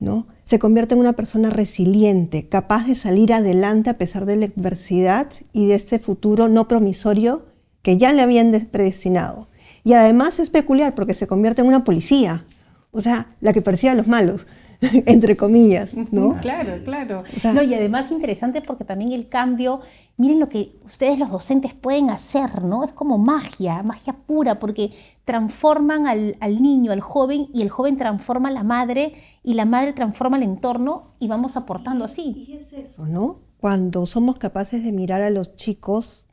¿no? 0.00 0.26
Se 0.42 0.58
convierte 0.58 0.94
en 0.94 1.00
una 1.00 1.12
persona 1.12 1.50
resiliente, 1.50 2.48
capaz 2.48 2.86
de 2.86 2.94
salir 2.94 3.32
adelante 3.32 3.90
a 3.90 3.98
pesar 3.98 4.24
de 4.24 4.36
la 4.36 4.46
adversidad 4.46 5.28
y 5.52 5.66
de 5.66 5.74
este 5.74 5.98
futuro 5.98 6.48
no 6.48 6.66
promisorio 6.66 7.44
que 7.82 7.96
ya 7.96 8.12
le 8.12 8.22
habían 8.22 8.50
predestinado. 8.72 9.48
Y 9.84 9.92
además 9.92 10.40
es 10.40 10.50
peculiar 10.50 10.94
porque 10.94 11.14
se 11.14 11.26
convierte 11.26 11.60
en 11.60 11.68
una 11.68 11.84
policía, 11.84 12.44
o 12.92 13.00
sea, 13.00 13.36
la 13.40 13.52
que 13.52 13.62
persigue 13.62 13.90
a 13.90 13.94
los 13.94 14.08
malos, 14.08 14.48
entre 15.06 15.36
comillas, 15.36 15.94
¿no? 16.10 16.36
Claro, 16.40 16.72
claro. 16.84 17.22
no, 17.54 17.62
y 17.62 17.74
además 17.74 18.10
interesante 18.10 18.62
porque 18.62 18.84
también 18.84 19.12
el 19.12 19.28
cambio, 19.28 19.80
miren 20.16 20.40
lo 20.40 20.48
que 20.48 20.72
ustedes 20.84 21.18
los 21.18 21.30
docentes 21.30 21.72
pueden 21.72 22.10
hacer, 22.10 22.62
¿no? 22.64 22.82
Es 22.82 22.92
como 22.92 23.16
magia, 23.16 23.82
magia 23.84 24.14
pura, 24.26 24.58
porque 24.58 24.90
transforman 25.24 26.06
al, 26.08 26.62
niño, 26.62 26.90
al 26.90 27.00
joven, 27.00 27.48
y 27.54 27.62
el 27.62 27.70
joven 27.70 27.96
transforma 27.96 28.48
a 28.48 28.52
la 28.52 28.64
madre, 28.64 29.14
y 29.44 29.54
la 29.54 29.66
madre 29.66 29.92
transforma 29.92 30.36
el 30.36 30.42
entorno, 30.42 31.14
y 31.20 31.28
vamos 31.28 31.56
aportando 31.56 32.04
así. 32.04 32.46
Y 32.48 32.54
es 32.54 32.72
eso, 32.72 33.06
¿no? 33.06 33.38
Cuando 33.58 34.04
somos 34.04 34.38
capaces 34.38 34.82
de 34.82 34.90
mirar 34.90 35.22
a 35.22 35.30
los 35.30 35.54
chicos, 35.54 36.26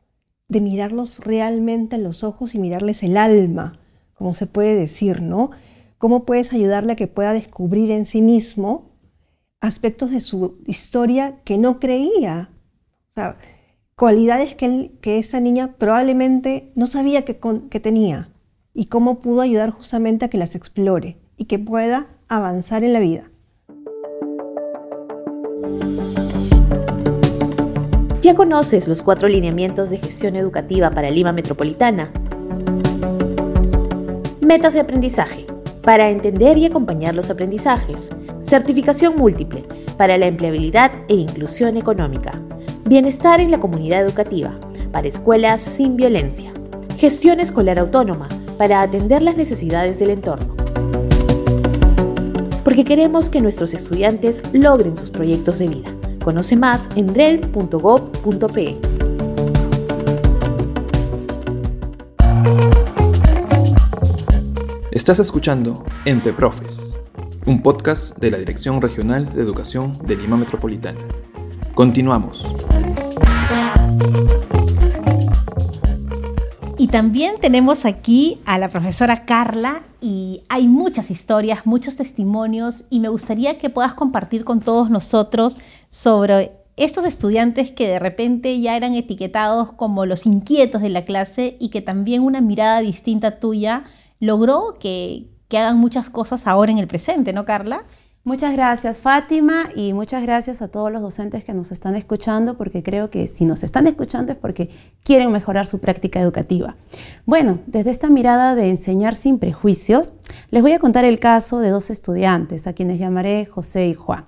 de 0.48 0.60
mirarlos 0.60 1.20
realmente 1.20 1.96
en 1.96 2.02
los 2.02 2.24
ojos 2.24 2.54
y 2.54 2.58
mirarles 2.58 3.02
el 3.04 3.16
alma, 3.16 3.78
como 4.14 4.34
se 4.34 4.46
puede 4.46 4.74
decir, 4.74 5.22
¿no? 5.22 5.50
¿Cómo 5.98 6.24
puedes 6.24 6.52
ayudarle 6.52 6.92
a 6.92 6.96
que 6.96 7.08
pueda 7.08 7.32
descubrir 7.32 7.90
en 7.90 8.06
sí 8.06 8.22
mismo 8.22 8.92
aspectos 9.60 10.12
de 10.12 10.20
su 10.20 10.58
historia 10.66 11.40
que 11.44 11.58
no 11.58 11.80
creía? 11.80 12.50
cualidades 13.96 14.54
que, 14.54 14.92
que 15.00 15.18
esta 15.18 15.40
niña 15.40 15.74
probablemente 15.76 16.70
no 16.76 16.86
sabía 16.86 17.24
que, 17.24 17.40
que 17.68 17.80
tenía 17.80 18.28
y 18.72 18.84
cómo 18.84 19.18
pudo 19.18 19.40
ayudar 19.40 19.70
justamente 19.70 20.24
a 20.24 20.28
que 20.28 20.38
las 20.38 20.54
explore 20.54 21.18
y 21.36 21.46
que 21.46 21.58
pueda 21.58 22.06
avanzar 22.28 22.84
en 22.84 22.92
la 22.92 23.00
vida. 23.00 23.32
¿Ya 28.22 28.36
conoces 28.36 28.86
los 28.86 29.02
cuatro 29.02 29.26
lineamientos 29.26 29.90
de 29.90 29.98
gestión 29.98 30.36
educativa 30.36 30.92
para 30.92 31.10
Lima 31.10 31.32
Metropolitana? 31.32 32.12
Metas 34.40 34.74
de 34.74 34.80
aprendizaje 34.80 35.47
para 35.88 36.10
entender 36.10 36.58
y 36.58 36.66
acompañar 36.66 37.14
los 37.14 37.30
aprendizajes. 37.30 38.10
Certificación 38.40 39.16
múltiple 39.16 39.64
para 39.96 40.18
la 40.18 40.26
empleabilidad 40.26 40.92
e 41.08 41.14
inclusión 41.14 41.78
económica. 41.78 42.32
Bienestar 42.84 43.40
en 43.40 43.50
la 43.50 43.58
comunidad 43.58 44.02
educativa 44.02 44.52
para 44.92 45.08
escuelas 45.08 45.62
sin 45.62 45.96
violencia. 45.96 46.52
Gestión 46.98 47.40
escolar 47.40 47.78
autónoma 47.78 48.28
para 48.58 48.82
atender 48.82 49.22
las 49.22 49.38
necesidades 49.38 49.98
del 49.98 50.10
entorno. 50.10 50.54
Porque 52.64 52.84
queremos 52.84 53.30
que 53.30 53.40
nuestros 53.40 53.72
estudiantes 53.72 54.42
logren 54.52 54.94
sus 54.94 55.10
proyectos 55.10 55.58
de 55.58 55.68
vida. 55.68 55.94
Conoce 56.22 56.54
más 56.54 56.86
en 56.96 57.14
drel.gov.pe. 57.14 58.87
Estás 64.98 65.20
escuchando 65.20 65.84
Entre 66.06 66.32
Profes, 66.32 66.96
un 67.46 67.62
podcast 67.62 68.18
de 68.18 68.32
la 68.32 68.38
Dirección 68.38 68.82
Regional 68.82 69.32
de 69.32 69.42
Educación 69.42 69.96
de 70.04 70.16
Lima 70.16 70.36
Metropolitana. 70.36 70.98
Continuamos. 71.72 72.44
Y 76.78 76.88
también 76.88 77.36
tenemos 77.40 77.84
aquí 77.84 78.40
a 78.44 78.58
la 78.58 78.70
profesora 78.70 79.24
Carla 79.24 79.82
y 80.00 80.42
hay 80.48 80.66
muchas 80.66 81.12
historias, 81.12 81.64
muchos 81.64 81.94
testimonios 81.94 82.82
y 82.90 82.98
me 82.98 83.08
gustaría 83.08 83.56
que 83.56 83.70
puedas 83.70 83.94
compartir 83.94 84.42
con 84.42 84.58
todos 84.58 84.90
nosotros 84.90 85.58
sobre 85.86 86.50
estos 86.76 87.04
estudiantes 87.04 87.70
que 87.70 87.86
de 87.86 88.00
repente 88.00 88.58
ya 88.60 88.76
eran 88.76 88.94
etiquetados 88.94 89.70
como 89.70 90.06
los 90.06 90.26
inquietos 90.26 90.82
de 90.82 90.88
la 90.88 91.04
clase 91.04 91.56
y 91.60 91.68
que 91.68 91.82
también 91.82 92.22
una 92.22 92.40
mirada 92.40 92.80
distinta 92.80 93.38
tuya 93.38 93.84
logró 94.20 94.76
que, 94.78 95.26
hagan 95.50 95.78
muchas 95.78 96.10
cosas 96.10 96.46
ahora 96.46 96.70
en 96.72 96.78
el 96.78 96.86
presente, 96.86 97.32
¿no, 97.32 97.44
Carla? 97.44 97.84
Muchas 98.24 98.52
gracias 98.52 98.98
Fátima 98.98 99.70
y 99.74 99.94
muchas 99.94 100.22
gracias 100.22 100.60
a 100.60 100.68
todos 100.68 100.92
los 100.92 101.00
docentes 101.00 101.44
que 101.44 101.54
nos 101.54 101.72
están 101.72 101.94
escuchando 101.94 102.58
porque 102.58 102.82
creo 102.82 103.08
que 103.08 103.26
si 103.26 103.46
nos 103.46 103.62
están 103.62 103.86
escuchando 103.86 104.32
es 104.32 104.38
porque 104.38 104.68
quieren 105.02 105.32
mejorar 105.32 105.66
su 105.66 105.78
práctica 105.80 106.20
educativa. 106.20 106.76
Bueno, 107.24 107.60
desde 107.66 107.90
esta 107.90 108.10
mirada 108.10 108.54
de 108.54 108.68
enseñar 108.68 109.14
sin 109.14 109.38
prejuicios, 109.38 110.12
les 110.50 110.60
voy 110.60 110.72
a 110.72 110.78
contar 110.78 111.06
el 111.06 111.18
caso 111.18 111.60
de 111.60 111.70
dos 111.70 111.88
estudiantes 111.88 112.66
a 112.66 112.74
quienes 112.74 112.98
llamaré 112.98 113.46
José 113.46 113.86
y 113.88 113.94
Juan. 113.94 114.26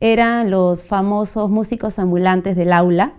Eran 0.00 0.50
los 0.50 0.84
famosos 0.84 1.48
músicos 1.48 1.98
ambulantes 1.98 2.56
del 2.56 2.74
aula. 2.74 3.14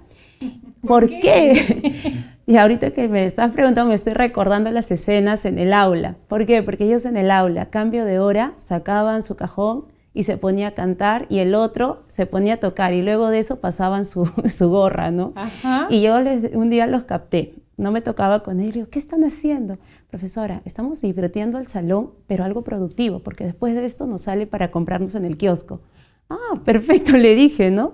¿Por, 0.86 1.08
qué? 1.08 2.26
Y 2.52 2.58
ahorita 2.58 2.92
que 2.92 3.08
me 3.08 3.24
estás 3.24 3.52
preguntando, 3.52 3.88
me 3.88 3.96
estoy 3.96 4.12
recordando 4.12 4.70
las 4.72 4.92
escenas 4.92 5.46
en 5.46 5.58
el 5.58 5.72
aula. 5.72 6.18
¿Por 6.28 6.46
qué? 6.46 6.62
Porque 6.62 6.84
ellos 6.84 7.06
en 7.06 7.16
el 7.16 7.32
aula, 7.32 7.70
cambio 7.70 8.04
de 8.04 8.20
hora, 8.20 8.56
sacaban 8.58 9.22
su 9.22 9.38
cajón 9.38 9.86
y 10.14 10.24
se 10.24 10.36
ponía 10.36 10.68
a 10.68 10.72
cantar 10.72 11.28
y 11.30 11.40
el 11.40 11.56
otro 11.56 12.04
se 12.10 12.26
ponía 12.26 12.56
a 12.56 12.58
tocar 12.58 12.92
y 12.92 13.04
luego 13.04 13.30
de 13.30 13.40
eso 13.40 13.62
pasaban 13.62 14.04
su, 14.04 14.30
gorra, 14.68 15.12
¿no? 15.12 15.34
Y 15.90 16.02
yo 16.02 16.20
les, 16.20 16.54
un 16.54 16.70
día 16.70 16.88
los 16.88 17.04
capté. 17.04 17.56
No 17.78 17.90
me 17.94 18.02
tocaba 18.02 18.44
con 18.44 18.60
ellos. 18.60 18.90
¿qué 18.90 19.00
están 19.00 19.24
haciendo? 19.24 19.78
Profesora, 20.10 20.62
estamos 20.66 21.00
divirtiendo 21.00 21.58
el 21.58 21.68
salón, 21.68 22.12
pero 22.28 22.44
algo 22.44 22.66
productivo, 22.66 23.20
porque 23.20 23.46
después 23.46 23.76
de 23.76 23.86
esto 23.86 24.08
nos 24.08 24.24
sale 24.24 24.46
para 24.46 24.72
comprarnos 24.72 25.16
en 25.16 25.24
el 25.24 25.38
kiosco. 25.38 25.80
Ah, 26.30 26.60
perfecto, 26.66 27.16
le 27.16 27.34
dije, 27.34 27.72
¿no? 27.72 27.94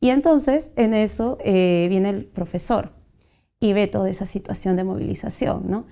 Y 0.00 0.08
entonces 0.08 0.70
en 0.76 0.94
eso 0.94 1.36
eh, 1.44 1.86
viene 1.90 2.08
el 2.08 2.24
profesor 2.24 2.98
y 3.60 3.74
ve 3.74 3.86
toda 3.86 4.08
esa 4.08 4.24
situación 4.24 4.76
de 4.76 4.84
movilización, 4.84 5.70
¿no? 5.70 5.84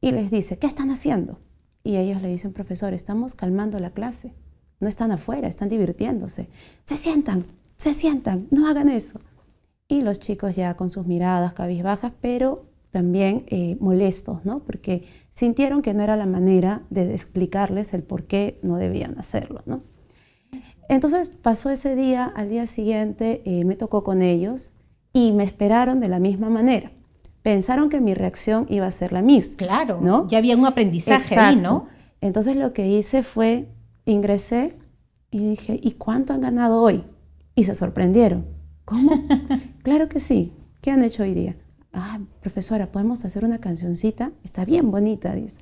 Y 0.00 0.12
les 0.12 0.30
dice, 0.30 0.58
¿qué 0.58 0.68
están 0.68 0.90
haciendo? 0.90 1.40
Y 1.82 1.96
ellos 1.96 2.22
le 2.22 2.28
dicen, 2.28 2.52
profesor, 2.52 2.94
estamos 2.94 3.34
calmando 3.34 3.80
la 3.80 3.90
clase. 3.90 4.32
No 4.78 4.88
están 4.88 5.10
afuera, 5.10 5.48
están 5.48 5.68
divirtiéndose. 5.68 6.48
Se 6.84 6.96
sientan, 6.96 7.44
se 7.76 7.92
sientan, 7.92 8.46
no 8.50 8.68
hagan 8.68 8.88
eso. 8.88 9.20
Y 9.88 10.02
los 10.02 10.20
chicos 10.20 10.54
ya 10.54 10.76
con 10.76 10.90
sus 10.90 11.06
miradas 11.06 11.52
cabizbajas, 11.54 12.12
pero 12.20 12.66
también 12.92 13.44
eh, 13.48 13.76
molestos, 13.80 14.44
¿no? 14.44 14.60
Porque 14.60 15.04
sintieron 15.30 15.82
que 15.82 15.94
no 15.94 16.02
era 16.02 16.16
la 16.16 16.26
manera 16.26 16.82
de 16.90 17.12
explicarles 17.12 17.92
el 17.94 18.02
por 18.02 18.24
qué 18.24 18.58
no 18.62 18.76
debían 18.76 19.18
hacerlo, 19.18 19.62
¿no? 19.66 19.82
Entonces 20.88 21.28
pasó 21.28 21.70
ese 21.70 21.96
día, 21.96 22.32
al 22.36 22.48
día 22.48 22.66
siguiente 22.66 23.42
eh, 23.44 23.64
me 23.64 23.74
tocó 23.74 24.04
con 24.04 24.22
ellos 24.22 24.72
y 25.12 25.32
me 25.32 25.42
esperaron 25.42 25.98
de 25.98 26.08
la 26.08 26.20
misma 26.20 26.48
manera 26.48 26.92
pensaron 27.46 27.90
que 27.90 28.00
mi 28.00 28.12
reacción 28.12 28.66
iba 28.68 28.88
a 28.88 28.90
ser 28.90 29.12
la 29.12 29.22
misma. 29.22 29.56
Claro, 29.56 30.00
¿no? 30.02 30.26
Ya 30.26 30.38
había 30.38 30.56
un 30.56 30.66
aprendizaje 30.66 31.38
ahí, 31.38 31.54
¿no? 31.54 31.86
Entonces 32.20 32.56
lo 32.56 32.72
que 32.72 32.88
hice 32.88 33.22
fue, 33.22 33.68
ingresé 34.04 34.76
y 35.30 35.50
dije, 35.50 35.78
¿y 35.80 35.92
cuánto 35.92 36.32
han 36.32 36.40
ganado 36.40 36.82
hoy? 36.82 37.04
Y 37.54 37.62
se 37.62 37.76
sorprendieron. 37.76 38.46
¿Cómo? 38.84 39.12
claro 39.84 40.08
que 40.08 40.18
sí. 40.18 40.54
¿Qué 40.80 40.90
han 40.90 41.04
hecho 41.04 41.22
hoy 41.22 41.34
día? 41.34 41.54
Ah, 41.92 42.18
profesora, 42.40 42.90
¿podemos 42.90 43.24
hacer 43.24 43.44
una 43.44 43.60
cancioncita? 43.60 44.32
Está 44.42 44.64
bien 44.64 44.90
bonita, 44.90 45.32
dice. 45.32 45.54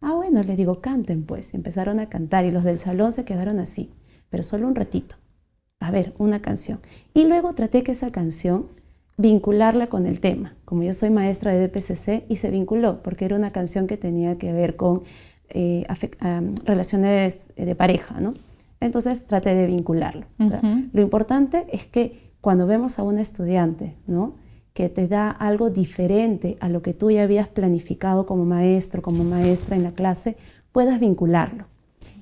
Ah, 0.00 0.12
bueno, 0.12 0.44
le 0.44 0.54
digo, 0.54 0.80
canten 0.80 1.24
pues. 1.26 1.54
Empezaron 1.54 1.98
a 1.98 2.08
cantar 2.08 2.44
y 2.44 2.52
los 2.52 2.62
del 2.62 2.78
salón 2.78 3.10
se 3.10 3.24
quedaron 3.24 3.58
así, 3.58 3.90
pero 4.30 4.44
solo 4.44 4.68
un 4.68 4.76
ratito. 4.76 5.16
A 5.80 5.90
ver, 5.90 6.14
una 6.18 6.40
canción. 6.40 6.78
Y 7.14 7.24
luego 7.24 7.52
traté 7.52 7.82
que 7.82 7.90
esa 7.90 8.12
canción 8.12 8.68
vincularla 9.16 9.88
con 9.88 10.06
el 10.06 10.20
tema. 10.20 10.54
Como 10.64 10.82
yo 10.82 10.94
soy 10.94 11.10
maestra 11.10 11.52
de 11.52 11.68
DPCC 11.68 12.24
y 12.28 12.36
se 12.36 12.50
vinculó 12.50 13.02
porque 13.02 13.24
era 13.24 13.36
una 13.36 13.50
canción 13.50 13.86
que 13.86 13.96
tenía 13.96 14.38
que 14.38 14.52
ver 14.52 14.76
con 14.76 15.02
eh, 15.50 15.86
relaciones 16.64 17.50
de 17.56 17.74
pareja, 17.74 18.20
¿no? 18.20 18.34
Entonces 18.80 19.26
traté 19.26 19.54
de 19.54 19.66
vincularlo. 19.66 20.26
lo 20.92 21.02
importante 21.02 21.66
es 21.72 21.86
que 21.86 22.32
cuando 22.40 22.66
vemos 22.66 22.98
a 22.98 23.04
un 23.04 23.18
estudiante, 23.18 23.94
¿no? 24.06 24.34
que 24.74 24.88
te 24.88 25.06
da 25.06 25.30
algo 25.30 25.70
diferente 25.70 26.56
a 26.60 26.68
lo 26.68 26.82
que 26.82 26.94
tú 26.94 27.10
ya 27.10 27.22
habías 27.22 27.48
planificado 27.48 28.26
como 28.26 28.44
maestro, 28.44 29.02
como 29.02 29.22
maestra 29.24 29.76
en 29.76 29.82
la 29.82 29.92
clase, 29.92 30.36
puedas 30.72 30.98
vincularlo. 30.98 31.66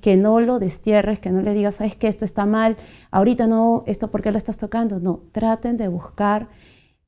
Que 0.01 0.17
no 0.17 0.41
lo 0.41 0.59
destierres, 0.59 1.19
que 1.21 1.31
no 1.31 1.43
le 1.43 1.55
digas, 1.55 1.77
sabes 1.77 1.95
que 1.95 2.09
esto 2.09 2.25
está 2.25 2.47
mal, 2.47 2.77
ahorita 3.11 3.47
no, 3.47 3.85
esto 3.87 4.11
por 4.11 4.23
qué 4.23 4.33
lo 4.33 4.39
estás 4.39 4.59
tocando. 4.59 4.99
No, 4.99 5.21
traten 5.33 5.77
de 5.77 5.89
buscar 5.89 6.49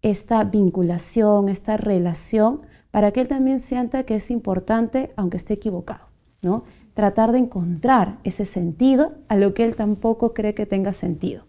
esta 0.02 0.44
vinculación, 0.44 1.48
esta 1.48 1.76
relación, 1.76 2.62
para 2.90 3.12
que 3.12 3.22
él 3.22 3.28
también 3.28 3.60
sienta 3.60 4.04
que 4.04 4.16
es 4.16 4.30
importante, 4.30 5.12
aunque 5.16 5.38
esté 5.38 5.54
equivocado. 5.54 6.06
¿no? 6.42 6.64
Tratar 6.94 7.32
de 7.32 7.38
encontrar 7.38 8.18
ese 8.24 8.44
sentido 8.44 9.12
a 9.28 9.36
lo 9.36 9.54
que 9.54 9.64
él 9.64 9.76
tampoco 9.76 10.34
cree 10.34 10.54
que 10.54 10.66
tenga 10.66 10.92
sentido. 10.92 11.44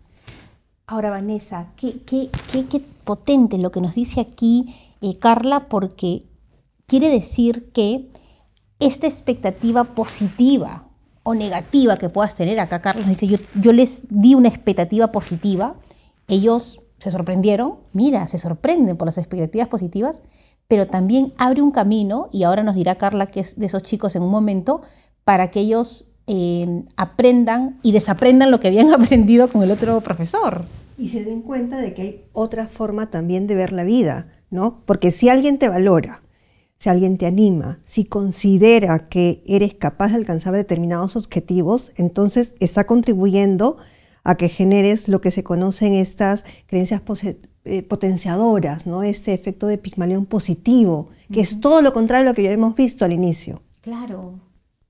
Ahora, 0.86 1.10
Vanessa, 1.10 1.68
qué, 1.76 2.02
qué, 2.06 2.30
qué, 2.52 2.82
potente 3.04 3.58
lo 3.58 3.72
que 3.72 3.82
nos 3.82 3.96
dice 3.96 4.22
aquí 4.22 4.76
eh, 5.02 5.18
Carla, 5.18 5.68
porque 5.68 6.24
quiere 6.88 7.10
decir 7.10 7.72
que 7.74 8.10
esta 8.80 9.08
expectativa 9.08 9.84
positiva 9.84 10.86
o 11.24 11.36
negativa 11.36 11.98
que 11.98 12.10
puedas 12.10 12.36
tener, 12.36 12.60
acá 12.60 12.82
Carlos 12.82 13.08
dice, 13.08 13.28
yo, 13.28 13.38
yo 13.60 13.74
les 13.74 14.04
di 14.10 14.36
una 14.36 14.50
expectativa 14.50 15.12
positiva, 15.12 15.76
ellos 16.28 16.83
se 17.04 17.12
sorprendieron, 17.12 17.76
mira, 17.92 18.28
se 18.28 18.40
sorprenden 18.40 18.96
por 18.96 19.08
las 19.08 19.18
expectativas 19.18 19.68
positivas, 19.68 20.22
pero 20.70 20.88
también 20.88 21.34
abre 21.38 21.62
un 21.62 21.72
camino, 21.72 22.30
y 22.32 22.44
ahora 22.44 22.64
nos 22.64 22.76
dirá 22.76 22.96
Carla 22.96 23.26
que 23.26 23.42
es 23.42 23.60
de 23.60 23.66
esos 23.66 23.84
chicos 23.84 24.16
en 24.16 24.24
un 24.24 24.32
momento, 24.32 24.80
para 25.26 25.52
que 25.52 25.60
ellos 25.60 26.14
eh, 26.28 26.86
aprendan 26.96 27.78
y 27.84 27.92
desaprendan 27.92 28.52
lo 28.52 28.62
que 28.62 28.70
habían 28.70 28.94
aprendido 28.94 29.50
con 29.50 29.64
el 29.64 29.72
otro 29.72 30.00
profesor. 30.00 30.64
Y 30.98 31.10
se 31.10 31.26
den 31.26 31.42
cuenta 31.42 31.78
de 31.78 31.94
que 31.94 32.02
hay 32.02 32.26
otra 32.32 32.68
forma 32.68 33.08
también 33.08 33.48
de 33.48 33.56
ver 33.56 33.74
la 33.74 33.84
vida, 33.84 34.28
¿no? 34.50 34.82
Porque 34.86 35.12
si 35.12 35.28
alguien 35.28 35.60
te 35.60 35.68
valora, 35.68 36.22
si 36.78 36.88
alguien 36.88 37.18
te 37.18 37.26
anima, 37.26 37.82
si 37.84 38.06
considera 38.06 39.10
que 39.10 39.44
eres 39.46 39.74
capaz 39.74 40.10
de 40.12 40.16
alcanzar 40.16 40.54
determinados 40.54 41.18
objetivos, 41.18 41.92
entonces 41.98 42.54
está 42.62 42.86
contribuyendo 42.86 43.76
que 44.36 44.50
generes 44.50 45.08
lo 45.08 45.22
que 45.22 45.32
se 45.32 45.44
conocen 45.44 45.94
estas 45.94 46.46
creencias 46.68 47.02
eh, 47.66 47.84
potenciadoras, 47.84 48.88
¿no? 48.88 49.04
Este 49.04 49.34
efecto 49.34 49.68
de 49.68 49.78
Pigmalión 49.78 50.26
positivo, 50.26 51.10
que 51.32 51.42
es 51.42 51.60
todo 51.60 51.82
lo 51.82 51.94
contrario 51.94 52.28
a 52.28 52.32
lo 52.32 52.36
que 52.36 52.44
ya 52.44 52.52
hemos 52.52 52.76
visto 52.76 53.06
al 53.06 53.14
inicio. 53.14 53.62
Claro. 53.82 54.40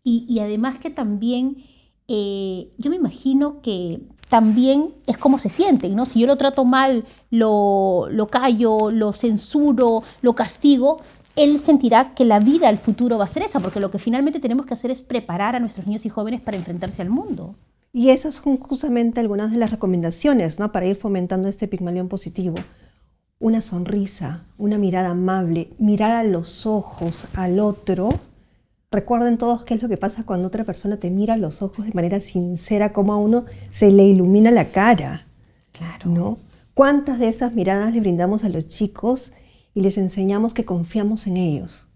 Y, 0.04 0.40
además 0.40 0.80
que 0.80 0.90
también, 0.90 1.63
eh, 2.08 2.72
yo 2.78 2.90
me 2.90 2.98
imagino 2.98 3.62
que 3.62 4.02
también 4.28 4.94
es 5.08 5.18
como 5.18 5.40
se 5.40 5.50
siente, 5.50 5.90
¿no? 5.90 6.06
Si 6.06 6.20
yo 6.20 6.28
lo 6.28 6.36
trato 6.36 6.66
mal, 6.66 7.06
lo, 7.30 8.08
lo 8.12 8.28
callo, 8.28 8.92
lo 8.92 9.13
censuro, 9.13 10.04
lo 10.22 10.36
castigo, 10.36 10.98
él 11.36 11.58
sentirá 11.58 12.13
que 12.13 12.25
la 12.25 12.40
vida 12.40 12.68
al 12.68 12.78
futuro 12.78 13.18
va 13.18 13.24
a 13.24 13.28
ser 13.28 13.44
esa, 13.44 13.60
porque 13.60 13.80
lo 13.80 13.90
que 13.90 14.00
finalmente 14.00 14.40
tenemos 14.40 14.66
que 14.66 14.74
hacer 14.74 14.92
es 14.92 15.02
preparar 15.02 15.56
a 15.56 15.60
nuestros 15.60 15.88
niños 15.88 16.06
y 16.06 16.10
jóvenes 16.10 16.42
para 16.42 16.58
enfrentarse 16.58 17.02
al 17.02 17.10
mundo. 17.10 17.56
Y 17.96 18.10
esas 18.10 18.34
son 18.34 18.58
justamente 18.58 19.20
algunas 19.20 19.52
de 19.52 19.58
las 19.58 19.70
recomendaciones 19.70 20.58
¿no? 20.58 20.72
para 20.72 20.88
ir 20.88 20.96
fomentando 20.96 21.48
este 21.48 21.68
pigmalión 21.68 22.10
positivo. 22.10 22.56
Una 23.40 23.62
sonrisa, 23.62 24.46
una 24.58 24.80
mirada 24.80 25.12
amable, 25.12 25.70
mirar 25.78 26.12
a 26.12 26.24
los 26.24 26.66
ojos 26.66 27.28
al 27.36 27.60
otro. 27.60 28.10
Recuerden 28.90 29.38
todos 29.38 29.64
qué 29.64 29.76
es 29.76 29.82
lo 29.84 29.90
que 29.90 29.98
pasa 29.98 30.26
cuando 30.26 30.48
otra 30.48 30.64
persona 30.64 30.98
te 30.98 31.12
mira 31.12 31.36
a 31.36 31.38
los 31.38 31.62
ojos 31.62 31.86
de 31.86 31.94
manera 31.94 32.20
sincera, 32.20 32.94
como 32.94 33.14
a 33.14 33.18
uno 33.18 33.46
se 33.70 33.92
le 33.92 34.06
ilumina 34.06 34.50
la 34.50 34.72
cara. 34.72 35.27
Claro. 35.72 36.10
¿no? 36.10 36.38
¿Cuántas 36.74 37.20
de 37.20 37.27
esas 37.27 37.53
miradas 37.53 37.94
le 37.94 38.00
brindamos 38.00 38.44
a 38.44 38.50
los 38.50 38.66
chicos 38.66 39.34
y 39.75 39.82
les 39.82 40.00
enseñamos 40.00 40.56
que 40.56 40.66
confiamos 40.66 41.27
en 41.27 41.38
ellos? 41.38 41.88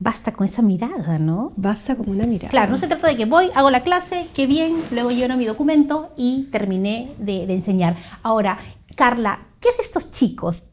Basta 0.00 0.32
con 0.32 0.46
esa 0.46 0.62
mirada, 0.62 1.18
¿no? 1.18 1.52
Basta 1.56 1.94
con 1.94 2.08
una 2.08 2.26
mirada. 2.26 2.48
Claro, 2.48 2.72
no 2.72 2.78
se 2.78 2.88
trata 2.88 3.06
de 3.06 3.16
que 3.16 3.26
voy, 3.26 3.50
hago 3.54 3.70
la 3.70 3.82
clase, 3.82 4.26
qué 4.34 4.46
bien, 4.46 4.82
luego 4.90 5.10
lleno 5.10 5.36
mi 5.36 5.44
documento 5.44 6.10
y 6.16 6.48
terminé 6.50 7.12
de, 7.18 7.44
enseñar. 7.52 7.96
Ahora, 8.22 8.58
Carla, 8.96 9.46
¿qué 9.60 9.68
de 9.76 9.82
estos 9.82 10.10
chicos? 10.10 10.64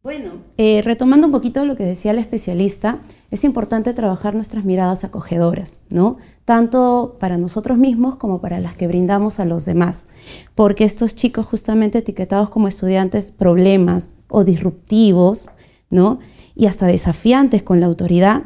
Bueno, 0.00 0.30
eh, 0.56 0.80
retomando 0.84 1.26
un 1.26 1.32
poquito 1.32 1.66
lo 1.66 1.76
que 1.76 1.84
decía 1.84 2.12
el 2.12 2.20
especialista, 2.20 3.00
es 3.32 3.42
importante 3.42 3.92
trabajar 3.92 4.36
nuestras 4.36 4.64
miradas 4.64 5.02
acogedoras, 5.02 5.80
¿no? 5.90 6.18
Tanto 6.44 7.16
para 7.18 7.36
nosotros 7.36 7.78
mismos 7.78 8.14
como 8.14 8.40
para 8.40 8.60
las 8.60 8.76
que 8.76 8.86
brindamos 8.86 9.40
a 9.40 9.44
los 9.44 9.64
demás, 9.64 10.06
porque 10.54 10.84
estos 10.84 11.16
chicos 11.16 11.46
justamente 11.46 11.98
etiquetados 11.98 12.48
como 12.48 12.68
estudiantes 12.68 13.32
problemas 13.32 14.14
o 14.28 14.44
disruptivos, 14.44 15.50
¿no? 15.90 16.20
Y 16.54 16.66
hasta 16.66 16.86
desafiantes 16.86 17.64
con 17.64 17.80
la 17.80 17.86
autoridad, 17.86 18.44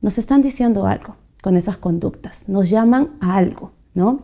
nos 0.00 0.18
están 0.18 0.42
diciendo 0.42 0.86
algo 0.86 1.16
con 1.42 1.56
esas 1.56 1.76
conductas, 1.76 2.48
nos 2.48 2.68
llaman 2.68 3.16
a 3.20 3.36
algo, 3.36 3.72
¿no? 3.94 4.22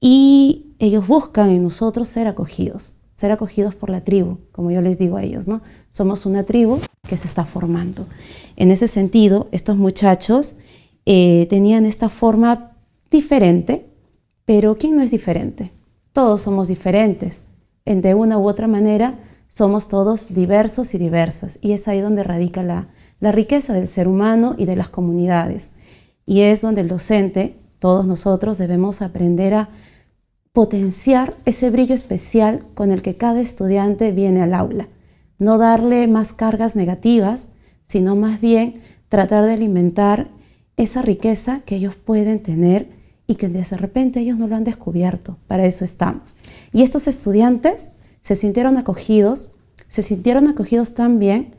Y 0.00 0.74
ellos 0.78 1.06
buscan 1.06 1.50
en 1.50 1.62
nosotros 1.62 2.08
ser 2.08 2.26
acogidos, 2.26 2.96
ser 3.12 3.32
acogidos 3.32 3.74
por 3.74 3.90
la 3.90 4.02
tribu, 4.02 4.38
como 4.52 4.70
yo 4.70 4.80
les 4.80 4.98
digo 4.98 5.16
a 5.16 5.22
ellos, 5.22 5.48
¿no? 5.48 5.62
Somos 5.90 6.26
una 6.26 6.44
tribu 6.44 6.78
que 7.08 7.16
se 7.16 7.26
está 7.26 7.44
formando. 7.44 8.06
En 8.56 8.70
ese 8.70 8.88
sentido, 8.88 9.48
estos 9.52 9.76
muchachos 9.76 10.56
eh, 11.06 11.46
tenían 11.48 11.86
esta 11.86 12.08
forma 12.08 12.72
diferente, 13.10 13.86
pero 14.44 14.76
¿quién 14.76 14.96
no 14.96 15.02
es 15.02 15.10
diferente? 15.10 15.72
Todos 16.12 16.42
somos 16.42 16.68
diferentes. 16.68 17.42
En 17.84 18.00
de 18.00 18.14
una 18.14 18.38
u 18.38 18.48
otra 18.48 18.66
manera, 18.66 19.18
somos 19.48 19.88
todos 19.88 20.34
diversos 20.34 20.94
y 20.94 20.98
diversas. 20.98 21.58
Y 21.60 21.72
es 21.72 21.86
ahí 21.88 22.00
donde 22.00 22.24
radica 22.24 22.62
la, 22.62 22.88
la 23.24 23.32
riqueza 23.32 23.72
del 23.72 23.86
ser 23.86 24.06
humano 24.06 24.54
y 24.58 24.66
de 24.66 24.76
las 24.76 24.90
comunidades. 24.90 25.72
Y 26.26 26.42
es 26.42 26.60
donde 26.60 26.82
el 26.82 26.88
docente, 26.88 27.56
todos 27.78 28.06
nosotros, 28.06 28.58
debemos 28.58 29.00
aprender 29.00 29.54
a 29.54 29.70
potenciar 30.52 31.34
ese 31.46 31.70
brillo 31.70 31.94
especial 31.94 32.66
con 32.74 32.90
el 32.90 33.00
que 33.00 33.16
cada 33.16 33.40
estudiante 33.40 34.12
viene 34.12 34.42
al 34.42 34.52
aula. 34.52 34.88
No 35.38 35.56
darle 35.56 36.06
más 36.06 36.34
cargas 36.34 36.76
negativas, 36.76 37.48
sino 37.82 38.14
más 38.14 38.42
bien 38.42 38.82
tratar 39.08 39.46
de 39.46 39.54
alimentar 39.54 40.28
esa 40.76 41.00
riqueza 41.00 41.62
que 41.64 41.76
ellos 41.76 41.96
pueden 41.96 42.42
tener 42.42 42.90
y 43.26 43.36
que 43.36 43.48
de 43.48 43.64
repente 43.64 44.20
ellos 44.20 44.36
no 44.36 44.48
lo 44.48 44.56
han 44.56 44.64
descubierto. 44.64 45.38
Para 45.46 45.64
eso 45.64 45.82
estamos. 45.82 46.36
Y 46.74 46.82
estos 46.82 47.08
estudiantes 47.08 47.92
se 48.20 48.34
sintieron 48.34 48.76
acogidos, 48.76 49.54
se 49.88 50.02
sintieron 50.02 50.46
acogidos 50.46 50.92
también 50.92 51.53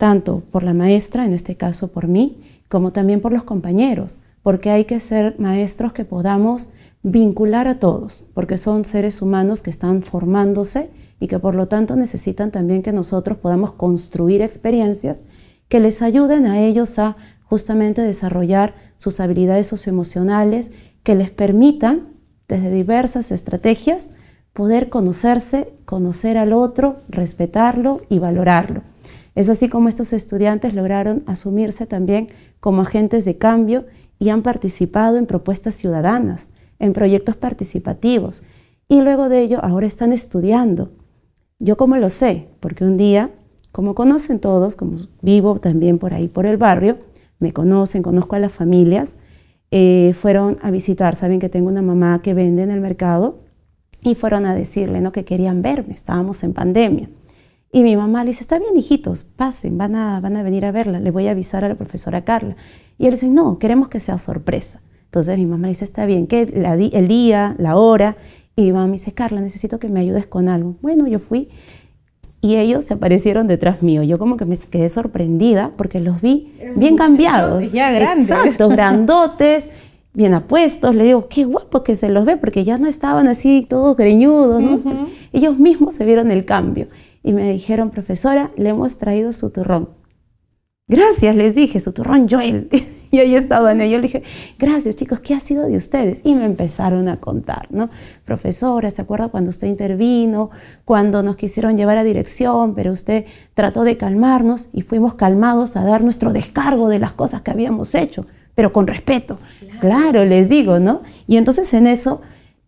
tanto 0.00 0.42
por 0.50 0.62
la 0.62 0.72
maestra, 0.72 1.26
en 1.26 1.34
este 1.34 1.56
caso 1.56 1.88
por 1.88 2.08
mí, 2.08 2.40
como 2.70 2.90
también 2.90 3.20
por 3.20 3.34
los 3.34 3.42
compañeros, 3.42 4.16
porque 4.42 4.70
hay 4.70 4.86
que 4.86 4.98
ser 4.98 5.38
maestros 5.38 5.92
que 5.92 6.06
podamos 6.06 6.70
vincular 7.02 7.68
a 7.68 7.78
todos, 7.78 8.24
porque 8.32 8.56
son 8.56 8.86
seres 8.86 9.20
humanos 9.20 9.60
que 9.60 9.68
están 9.68 10.02
formándose 10.02 10.88
y 11.20 11.28
que 11.28 11.38
por 11.38 11.54
lo 11.54 11.68
tanto 11.68 11.96
necesitan 11.96 12.50
también 12.50 12.80
que 12.82 12.92
nosotros 12.92 13.36
podamos 13.36 13.72
construir 13.72 14.40
experiencias 14.40 15.26
que 15.68 15.80
les 15.80 16.00
ayuden 16.00 16.46
a 16.46 16.60
ellos 16.60 16.98
a 16.98 17.18
justamente 17.44 18.00
desarrollar 18.00 18.72
sus 18.96 19.20
habilidades 19.20 19.66
socioemocionales, 19.66 20.70
que 21.02 21.14
les 21.14 21.30
permitan 21.30 22.08
desde 22.48 22.70
diversas 22.70 23.30
estrategias 23.32 24.08
poder 24.54 24.88
conocerse, 24.88 25.74
conocer 25.84 26.38
al 26.38 26.54
otro, 26.54 27.00
respetarlo 27.10 28.00
y 28.08 28.18
valorarlo. 28.18 28.80
Es 29.40 29.48
así 29.48 29.70
como 29.70 29.88
estos 29.88 30.12
estudiantes 30.12 30.74
lograron 30.74 31.22
asumirse 31.24 31.86
también 31.86 32.28
como 32.60 32.82
agentes 32.82 33.24
de 33.24 33.38
cambio 33.38 33.86
y 34.18 34.28
han 34.28 34.42
participado 34.42 35.16
en 35.16 35.24
propuestas 35.24 35.74
ciudadanas, 35.74 36.50
en 36.78 36.92
proyectos 36.92 37.36
participativos. 37.36 38.42
Y 38.86 39.00
luego 39.00 39.30
de 39.30 39.40
ello 39.40 39.64
ahora 39.64 39.86
están 39.86 40.12
estudiando. 40.12 40.90
Yo 41.58 41.78
como 41.78 41.96
lo 41.96 42.10
sé, 42.10 42.48
porque 42.60 42.84
un 42.84 42.98
día, 42.98 43.30
como 43.72 43.94
conocen 43.94 44.40
todos, 44.40 44.76
como 44.76 44.96
vivo 45.22 45.58
también 45.58 45.98
por 45.98 46.12
ahí 46.12 46.28
por 46.28 46.44
el 46.44 46.58
barrio, 46.58 46.98
me 47.38 47.54
conocen, 47.54 48.02
conozco 48.02 48.36
a 48.36 48.40
las 48.40 48.52
familias, 48.52 49.16
eh, 49.70 50.12
fueron 50.20 50.58
a 50.60 50.70
visitar, 50.70 51.14
saben 51.14 51.40
que 51.40 51.48
tengo 51.48 51.70
una 51.70 51.80
mamá 51.80 52.20
que 52.20 52.34
vende 52.34 52.62
en 52.62 52.70
el 52.70 52.82
mercado 52.82 53.38
y 54.02 54.16
fueron 54.16 54.44
a 54.44 54.54
decirle 54.54 55.00
¿no? 55.00 55.12
que 55.12 55.24
querían 55.24 55.62
verme, 55.62 55.94
estábamos 55.94 56.44
en 56.44 56.52
pandemia. 56.52 57.08
Y 57.72 57.84
mi 57.84 57.96
mamá 57.96 58.24
le 58.24 58.30
dice, 58.30 58.42
está 58.42 58.58
bien, 58.58 58.76
hijitos, 58.76 59.22
pasen, 59.22 59.78
van 59.78 59.94
a, 59.94 60.20
van 60.20 60.36
a 60.36 60.42
venir 60.42 60.64
a 60.64 60.72
verla, 60.72 60.98
le 60.98 61.10
voy 61.12 61.28
a 61.28 61.32
avisar 61.32 61.64
a 61.64 61.68
la 61.68 61.76
profesora 61.76 62.24
Carla. 62.24 62.56
Y 62.98 63.06
él 63.06 63.12
dice, 63.12 63.28
no, 63.28 63.58
queremos 63.58 63.88
que 63.88 64.00
sea 64.00 64.18
sorpresa. 64.18 64.80
Entonces 65.04 65.38
mi 65.38 65.46
mamá 65.46 65.66
le 65.66 65.70
dice, 65.70 65.84
está 65.84 66.04
bien, 66.04 66.26
¿qué? 66.26 66.42
el 66.92 67.08
día, 67.08 67.54
la 67.58 67.76
hora. 67.76 68.16
Y 68.56 68.62
mi 68.62 68.72
mamá 68.72 68.86
me 68.86 68.92
dice, 68.92 69.12
Carla, 69.12 69.40
necesito 69.40 69.78
que 69.78 69.88
me 69.88 70.00
ayudes 70.00 70.26
con 70.26 70.48
algo. 70.48 70.76
Bueno, 70.82 71.06
yo 71.06 71.20
fui 71.20 71.48
y 72.40 72.56
ellos 72.56 72.84
se 72.84 72.94
aparecieron 72.94 73.46
detrás 73.46 73.82
mío. 73.82 74.02
Yo 74.02 74.18
como 74.18 74.36
que 74.36 74.46
me 74.46 74.56
quedé 74.56 74.88
sorprendida 74.88 75.72
porque 75.76 76.00
los 76.00 76.20
vi 76.20 76.52
bien 76.76 76.96
cambiados. 76.96 77.70
Ya 77.70 77.92
grandes. 77.92 78.30
Exacto, 78.30 78.68
grandotes, 78.68 79.68
bien 80.12 80.34
apuestos. 80.34 80.94
Le 80.94 81.04
digo, 81.04 81.28
qué 81.28 81.44
guapo 81.44 81.84
que 81.84 81.94
se 81.94 82.08
los 82.08 82.24
ve 82.24 82.36
porque 82.36 82.64
ya 82.64 82.78
no 82.78 82.88
estaban 82.88 83.28
así 83.28 83.64
todos 83.68 83.96
greñudos. 83.96 84.84
¿no? 84.84 85.08
Ellos 85.32 85.58
mismos 85.58 85.94
se 85.94 86.04
vieron 86.04 86.30
el 86.30 86.44
cambio 86.44 86.88
y 87.22 87.32
me 87.32 87.50
dijeron, 87.50 87.90
profesora, 87.90 88.50
le 88.56 88.70
hemos 88.70 88.98
traído 88.98 89.32
su 89.32 89.50
turrón. 89.50 89.90
Gracias, 90.90 91.36
les 91.36 91.54
dije, 91.54 91.78
su 91.78 91.92
turrón 91.92 92.28
Joel. 92.28 92.68
Y 93.12 93.18
ahí 93.18 93.34
estaban 93.34 93.80
ellos. 93.80 94.00
Le 94.00 94.06
dije, 94.06 94.22
gracias 94.56 94.94
chicos, 94.94 95.18
¿qué 95.18 95.34
ha 95.34 95.40
sido 95.40 95.66
de 95.66 95.74
ustedes? 95.74 96.20
Y 96.22 96.36
me 96.36 96.44
empezaron 96.44 97.08
a 97.08 97.18
contar, 97.18 97.66
¿no? 97.70 97.90
Profesora, 98.24 98.88
¿se 98.90 99.02
acuerda 99.02 99.28
cuando 99.28 99.50
usted 99.50 99.66
intervino? 99.66 100.50
Cuando 100.84 101.20
nos 101.22 101.34
quisieron 101.34 101.76
llevar 101.76 101.98
a 101.98 102.04
dirección, 102.04 102.74
pero 102.74 102.92
usted 102.92 103.24
trató 103.54 103.82
de 103.82 103.96
calmarnos 103.96 104.68
y 104.72 104.82
fuimos 104.82 105.14
calmados 105.14 105.76
a 105.76 105.82
dar 105.82 106.04
nuestro 106.04 106.32
descargo 106.32 106.88
de 106.88 107.00
las 107.00 107.10
cosas 107.12 107.42
que 107.42 107.50
habíamos 107.50 107.96
hecho, 107.96 108.26
pero 108.54 108.72
con 108.72 108.86
respeto. 108.86 109.38
Claro, 109.80 110.24
les 110.24 110.48
digo, 110.48 110.78
¿no? 110.78 111.02
Y 111.26 111.36
entonces 111.36 111.74
en 111.74 111.88
eso 111.88 112.20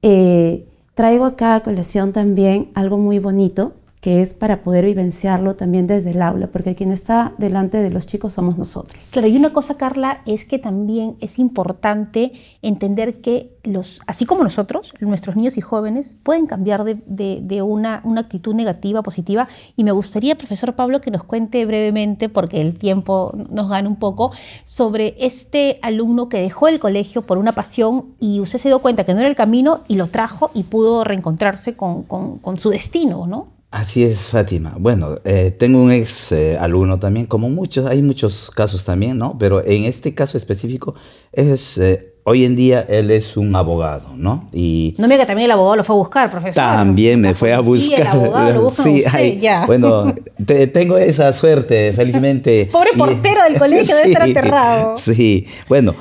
eh, 0.03 0.67
traigo 0.95 1.25
acá 1.25 1.55
a 1.55 1.61
colación 1.61 2.13
también 2.13 2.71
algo 2.75 2.99
muy 2.99 3.21
bonito 3.21 3.75
que 4.03 4.21
es 4.21 4.35
para 4.35 4.65
poder 4.65 4.85
vivenciarlo 4.85 5.55
también 5.55 5.87
desde 5.87 6.11
el 6.11 6.23
aula, 6.23 6.49
porque 6.49 6.75
quien 6.75 6.91
está 6.91 7.35
delante 7.39 7.79
de 7.79 7.89
los 7.89 8.05
chicos 8.05 8.33
somos 8.35 8.59
nosotros. 8.59 9.07
Claro, 9.13 9.29
y 9.29 9.37
una 9.37 9.53
cosa, 9.53 9.77
Carla, 9.77 10.23
es 10.27 10.45
que 10.45 10.59
también 10.59 11.15
es 11.21 11.39
importante 11.39 12.33
entender 12.63 13.21
que 13.21 13.57
los, 13.63 14.03
así 14.09 14.27
como 14.27 14.43
nosotros, 14.43 14.93
nuestros 14.99 15.37
niños 15.37 15.57
y 15.57 15.61
jóvenes 15.61 16.17
pueden 16.25 16.47
cambiar 16.47 16.83
de, 16.85 17.63
una, 17.63 18.01
una, 18.03 18.23
actitud 18.23 18.57
negativa 18.57 19.05
positiva. 19.05 19.47
Y 19.77 19.85
me 19.85 19.93
gustaría, 19.93 20.35
profesor 20.35 20.75
Pablo, 20.75 21.01
que 21.01 21.13
nos 21.13 21.23
cuente 21.23 21.65
brevemente, 21.65 22.29
porque 22.29 22.61
el 22.61 22.75
tiempo 22.75 23.33
nos 23.51 23.69
gana 23.69 23.89
un 23.89 24.01
poco, 24.01 24.33
sobre 24.65 25.15
este 25.21 25.79
alumno 25.81 26.29
que 26.29 26.41
dejó 26.41 26.67
el 26.67 26.81
colegio 26.81 27.23
por 27.23 27.39
una 27.39 27.53
pasión 27.53 28.07
y 28.19 28.41
usted 28.41 28.59
se 28.59 28.69
dio 28.69 28.81
cuenta 28.81 29.05
que 29.05 29.15
no 29.15 29.21
era 29.21 29.29
el 29.29 29.37
camino 29.37 29.83
y 29.87 29.95
lo 29.95 30.09
trajo 30.09 30.51
y 30.55 30.65
pudo 30.65 31.05
reencontrarse 31.05 31.77
con, 31.77 32.03
con, 32.03 32.39
con 32.39 32.59
su 32.59 32.71
destino, 32.71 33.29
¿no? 33.29 33.62
Así 33.73 34.05
es, 34.05 34.29
Fátima. 34.29 34.75
Bueno, 34.79 35.17
eh, 35.25 35.51
tengo 35.51 35.83
un 35.83 35.91
ex 35.91 36.31
eh, 36.31 36.59
alumno 36.59 36.99
también, 36.99 37.25
como 37.25 37.49
muchos, 37.49 37.87
hay 37.87 38.03
muchos 38.03 38.51
casos 38.55 38.85
también, 38.85 39.17
¿no? 39.17 39.39
Pero 39.39 39.65
en 39.65 39.85
este 39.85 40.15
caso 40.15 40.37
específico, 40.37 40.95
es, 41.33 41.79
eh, 41.79 42.13
hoy 42.25 42.45
en 42.45 42.55
día 42.55 42.85
él 42.87 43.11
es 43.11 43.35
un 43.35 43.57
abogado, 43.57 44.11
¿no? 44.15 44.51
Y 44.53 44.95
no 44.99 45.09
me 45.09 45.15
diga 45.15 45.25
que 45.25 45.29
también 45.29 45.47
el 45.47 45.53
abogado 45.53 45.77
lo 45.77 45.85
fue 45.85 45.97
a 45.97 45.99
buscar, 46.01 46.31
profesor. 46.31 46.63
También 46.63 47.23
me 47.23 47.33
fue 47.33 47.55
a 47.55 47.61
buscar. 47.61 47.97
Sí, 47.97 48.03
el 48.03 48.07
abogado 48.09 48.53
lo 48.53 48.63
busca 48.65 48.83
sí, 48.83 49.05
usted, 49.07 49.41
ya. 49.41 49.65
Bueno, 49.65 50.15
tengo 50.75 50.99
esa 50.99 51.33
suerte, 51.33 51.95
felizmente. 51.95 52.67
Pobre 52.73 52.91
portero 52.95 53.43
del 53.45 53.59
colegio 53.59 53.97
debe 53.97 54.09
estar 54.09 54.29
aterrado. 54.29 54.99
Sí, 54.99 55.47
bueno, 55.67 55.95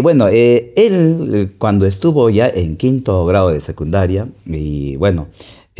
bueno 0.00 0.28
él 0.28 1.56
cuando 1.58 1.88
estuvo 1.88 2.30
ya 2.30 2.46
en 2.48 2.76
quinto 2.76 3.26
grado 3.26 3.50
de 3.50 3.60
secundaria, 3.60 4.28
y 4.46 4.94
bueno, 4.94 5.26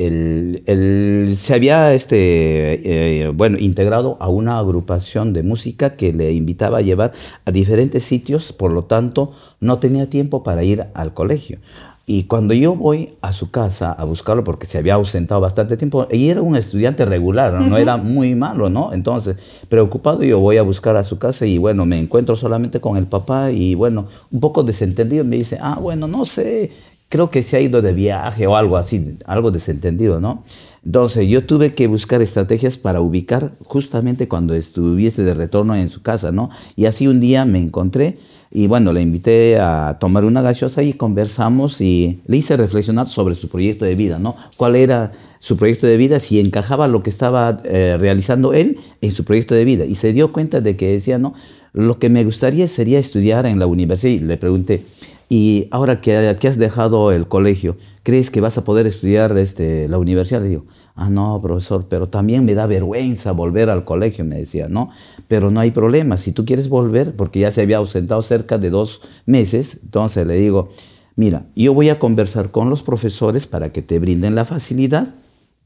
él, 0.06 1.34
se 1.36 1.54
había 1.54 1.94
este, 1.94 3.22
eh, 3.22 3.28
bueno, 3.28 3.58
integrado 3.58 4.16
a 4.20 4.28
una 4.28 4.58
agrupación 4.58 5.32
de 5.32 5.42
música 5.42 5.96
que 5.96 6.12
le 6.12 6.32
invitaba 6.32 6.78
a 6.78 6.82
llevar 6.82 7.12
a 7.44 7.50
diferentes 7.50 8.04
sitios, 8.04 8.52
por 8.52 8.72
lo 8.72 8.84
tanto 8.84 9.32
no 9.60 9.78
tenía 9.78 10.08
tiempo 10.08 10.42
para 10.42 10.64
ir 10.64 10.86
al 10.94 11.14
colegio. 11.14 11.58
Y 12.06 12.24
cuando 12.24 12.54
yo 12.54 12.74
voy 12.74 13.14
a 13.20 13.32
su 13.32 13.52
casa 13.52 13.92
a 13.92 14.02
buscarlo, 14.02 14.42
porque 14.42 14.66
se 14.66 14.78
había 14.78 14.94
ausentado 14.94 15.40
bastante 15.40 15.76
tiempo, 15.76 16.08
y 16.10 16.28
era 16.28 16.42
un 16.42 16.56
estudiante 16.56 17.04
regular, 17.04 17.60
no 17.60 17.76
era 17.76 17.98
muy 17.98 18.34
malo, 18.34 18.68
¿no? 18.68 18.92
Entonces, 18.92 19.36
preocupado, 19.68 20.24
yo 20.24 20.40
voy 20.40 20.56
a 20.56 20.62
buscar 20.62 20.96
a 20.96 21.04
su 21.04 21.18
casa 21.18 21.46
y 21.46 21.58
bueno, 21.58 21.86
me 21.86 22.00
encuentro 22.00 22.34
solamente 22.34 22.80
con 22.80 22.96
el 22.96 23.06
papá 23.06 23.52
y 23.52 23.76
bueno, 23.76 24.06
un 24.32 24.40
poco 24.40 24.64
desentendido, 24.64 25.24
me 25.24 25.36
dice, 25.36 25.58
ah, 25.60 25.78
bueno, 25.80 26.08
no 26.08 26.24
sé, 26.24 26.72
creo 27.10 27.30
que 27.30 27.42
se 27.42 27.58
ha 27.58 27.60
ido 27.60 27.82
de 27.82 27.92
viaje 27.92 28.46
o 28.46 28.56
algo 28.56 28.78
así, 28.78 29.16
algo 29.26 29.50
desentendido, 29.50 30.20
¿no? 30.20 30.44
Entonces 30.86 31.28
yo 31.28 31.44
tuve 31.44 31.74
que 31.74 31.86
buscar 31.88 32.22
estrategias 32.22 32.78
para 32.78 33.02
ubicar 33.02 33.52
justamente 33.64 34.28
cuando 34.28 34.54
estuviese 34.54 35.22
de 35.24 35.34
retorno 35.34 35.74
en 35.74 35.90
su 35.90 36.00
casa, 36.00 36.32
¿no? 36.32 36.48
Y 36.76 36.86
así 36.86 37.06
un 37.06 37.20
día 37.20 37.44
me 37.44 37.58
encontré 37.58 38.16
y 38.52 38.68
bueno, 38.68 38.92
le 38.92 39.02
invité 39.02 39.58
a 39.58 39.98
tomar 40.00 40.24
una 40.24 40.40
gaseosa 40.40 40.82
y 40.82 40.94
conversamos 40.94 41.80
y 41.80 42.20
le 42.26 42.38
hice 42.38 42.56
reflexionar 42.56 43.08
sobre 43.08 43.34
su 43.34 43.48
proyecto 43.48 43.84
de 43.84 43.94
vida, 43.96 44.18
¿no? 44.18 44.36
¿Cuál 44.56 44.76
era 44.76 45.12
su 45.40 45.56
proyecto 45.56 45.86
de 45.86 45.96
vida, 45.96 46.20
si 46.20 46.40
encajaba 46.40 46.88
lo 46.88 47.02
que 47.02 47.10
estaba 47.10 47.60
eh, 47.64 47.96
realizando 47.98 48.52
él 48.52 48.78
en 49.00 49.12
su 49.12 49.24
proyecto 49.24 49.54
de 49.54 49.64
vida? 49.64 49.84
Y 49.84 49.96
se 49.96 50.12
dio 50.12 50.32
cuenta 50.32 50.60
de 50.60 50.76
que 50.76 50.92
decía, 50.92 51.18
¿no? 51.18 51.34
Lo 51.72 51.98
que 51.98 52.08
me 52.08 52.24
gustaría 52.24 52.66
sería 52.68 52.98
estudiar 52.98 53.46
en 53.46 53.58
la 53.58 53.66
universidad. 53.66 54.12
Y 54.12 54.18
le 54.18 54.36
pregunté, 54.36 54.84
y 55.32 55.68
ahora 55.70 56.00
que, 56.00 56.16
has 56.16 56.58
dejado 56.58 57.12
el 57.12 57.28
colegio, 57.28 57.76
¿crees 58.02 58.32
que 58.32 58.40
vas 58.40 58.58
a 58.58 58.64
poder 58.64 58.88
estudiar 58.88 59.38
este, 59.38 59.88
la 59.88 59.96
universidad? 59.96 60.42
Le 60.42 60.48
digo, 60.48 60.64
ah, 60.96 61.08
no, 61.08 61.40
profesor, 61.40 61.86
pero 61.88 62.08
también 62.08 62.44
me 62.44 62.54
da 62.54 62.66
vergüenza 62.66 63.30
volver 63.30 63.70
al 63.70 63.84
colegio, 63.84 64.24
me 64.24 64.34
decía, 64.34 64.68
¿no? 64.68 64.90
Pero 65.28 65.52
no 65.52 65.60
hay 65.60 65.70
problema, 65.70 66.18
si 66.18 66.32
tú 66.32 66.44
quieres 66.44 66.68
volver, 66.68 67.14
porque 67.14 67.38
ya 67.38 67.52
se 67.52 67.62
había 67.62 67.76
ausentado 67.76 68.20
cerca 68.22 68.58
de 68.58 68.70
dos 68.70 69.02
meses, 69.24 69.78
entonces 69.84 70.26
le 70.26 70.34
digo, 70.34 70.70
mira, 71.14 71.46
yo 71.54 71.74
voy 71.74 71.90
a 71.90 72.00
conversar 72.00 72.50
con 72.50 72.68
los 72.68 72.82
profesores 72.82 73.46
para 73.46 73.70
que 73.70 73.82
te 73.82 74.00
brinden 74.00 74.34
la 74.34 74.44
facilidad 74.44 75.14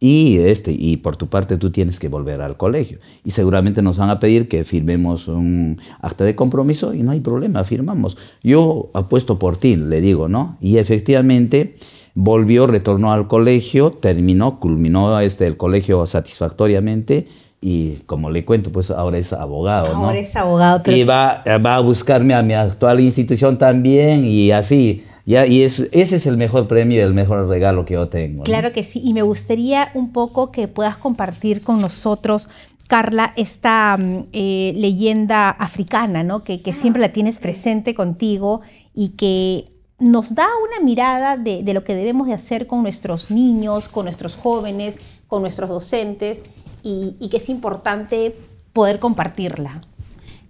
y, 0.07 0.37
este, 0.37 0.71
y 0.71 0.99
por 0.99 1.17
tu 1.17 1.29
parte 1.29 1.57
tú 1.57 1.71
tienes 1.71 1.99
que 1.99 2.09
volver 2.09 2.43
al 2.43 2.59
colegio. 2.59 2.99
Y 3.25 3.31
seguramente 3.31 3.81
nos 3.81 3.97
van 3.97 4.11
a 4.11 4.21
pedir 4.21 4.49
que 4.49 4.67
firmemos 4.67 5.29
un 5.29 5.81
acta 6.03 6.25
de 6.25 6.37
compromiso 6.37 6.93
y 6.93 7.03
no 7.03 7.13
hay 7.13 7.21
problema, 7.21 7.65
firmamos. 7.65 8.19
Yo 8.43 8.91
apuesto 8.93 9.39
por 9.39 9.57
ti, 9.57 9.77
le 9.77 10.03
digo, 10.03 10.29
¿no? 10.29 10.59
Y 10.61 10.77
efectivamente 10.77 11.77
volvió, 12.13 12.67
retornó 12.67 13.15
al 13.15 13.29
colegio, 13.29 13.93
terminó, 13.93 14.61
culminó 14.61 15.19
este, 15.21 15.47
el 15.47 15.57
colegio 15.57 16.07
satisfactoriamente 16.07 17.27
y 17.63 17.93
como 18.05 18.29
le 18.29 18.45
cuento, 18.45 18.71
pues 18.71 18.91
ahora 18.91 19.17
es 19.17 19.33
abogado, 19.33 19.95
¿no? 19.95 20.05
Ahora 20.05 20.19
es 20.19 20.37
abogado. 20.37 20.83
Y 20.93 21.05
va, 21.05 21.43
va 21.65 21.77
a 21.77 21.81
buscarme 21.81 22.35
a 22.35 22.43
mi 22.43 22.53
actual 22.53 23.01
institución 23.01 23.57
también 23.57 24.27
y 24.27 24.51
así 24.51 25.03
ya, 25.27 25.47
y 25.47 25.63
ese 25.63 25.89
es 25.93 26.27
el 26.27 26.37
mejor 26.37 26.69
premio 26.69 26.99
y 26.99 27.01
el 27.01 27.15
mejor 27.15 27.49
regalo 27.49 27.85
que 27.85 27.95
yo 27.95 28.09
tengo. 28.09 28.43
Claro 28.45 28.73
que 28.73 28.85
sí, 28.85 29.01
y 29.03 29.15
me 29.15 29.23
gustaría 29.23 29.91
un 29.95 30.13
poco 30.13 30.53
que 30.53 30.69
puedas 30.69 30.97
compartir 30.99 31.63
con 31.63 31.81
nosotros 31.81 32.49
Carla, 32.87 33.33
esta 33.37 33.97
mm, 33.97 34.27
eh, 34.33 34.73
leyenda 34.77 35.51
africana, 35.51 36.23
¿no? 36.23 36.45
Que, 36.45 36.61
siempre 36.73 37.01
la 37.01 37.13
tienes 37.13 37.39
presente 37.39 37.95
contigo 37.95 38.61
y 38.95 39.11
que 39.11 39.73
nos 39.99 40.35
da 40.35 40.49
una 40.63 40.85
mirada 40.85 41.37
de, 41.37 41.63
lo 41.73 41.85
que 41.85 41.95
debemos 41.95 42.27
de 42.27 42.35
hacer 42.35 42.67
con 42.67 42.83
nuestros 42.83 43.31
niños, 43.31 43.89
con 43.89 44.05
nuestros 44.05 44.37
jóvenes, 44.37 45.01
con 45.29 45.41
nuestros 45.41 45.71
docentes 45.71 46.43
y, 46.83 47.17
y 47.21 47.31
que 47.31 47.39
es 47.39 47.49
importante 47.49 48.37
poder 48.73 48.99
compartirla. 48.99 49.81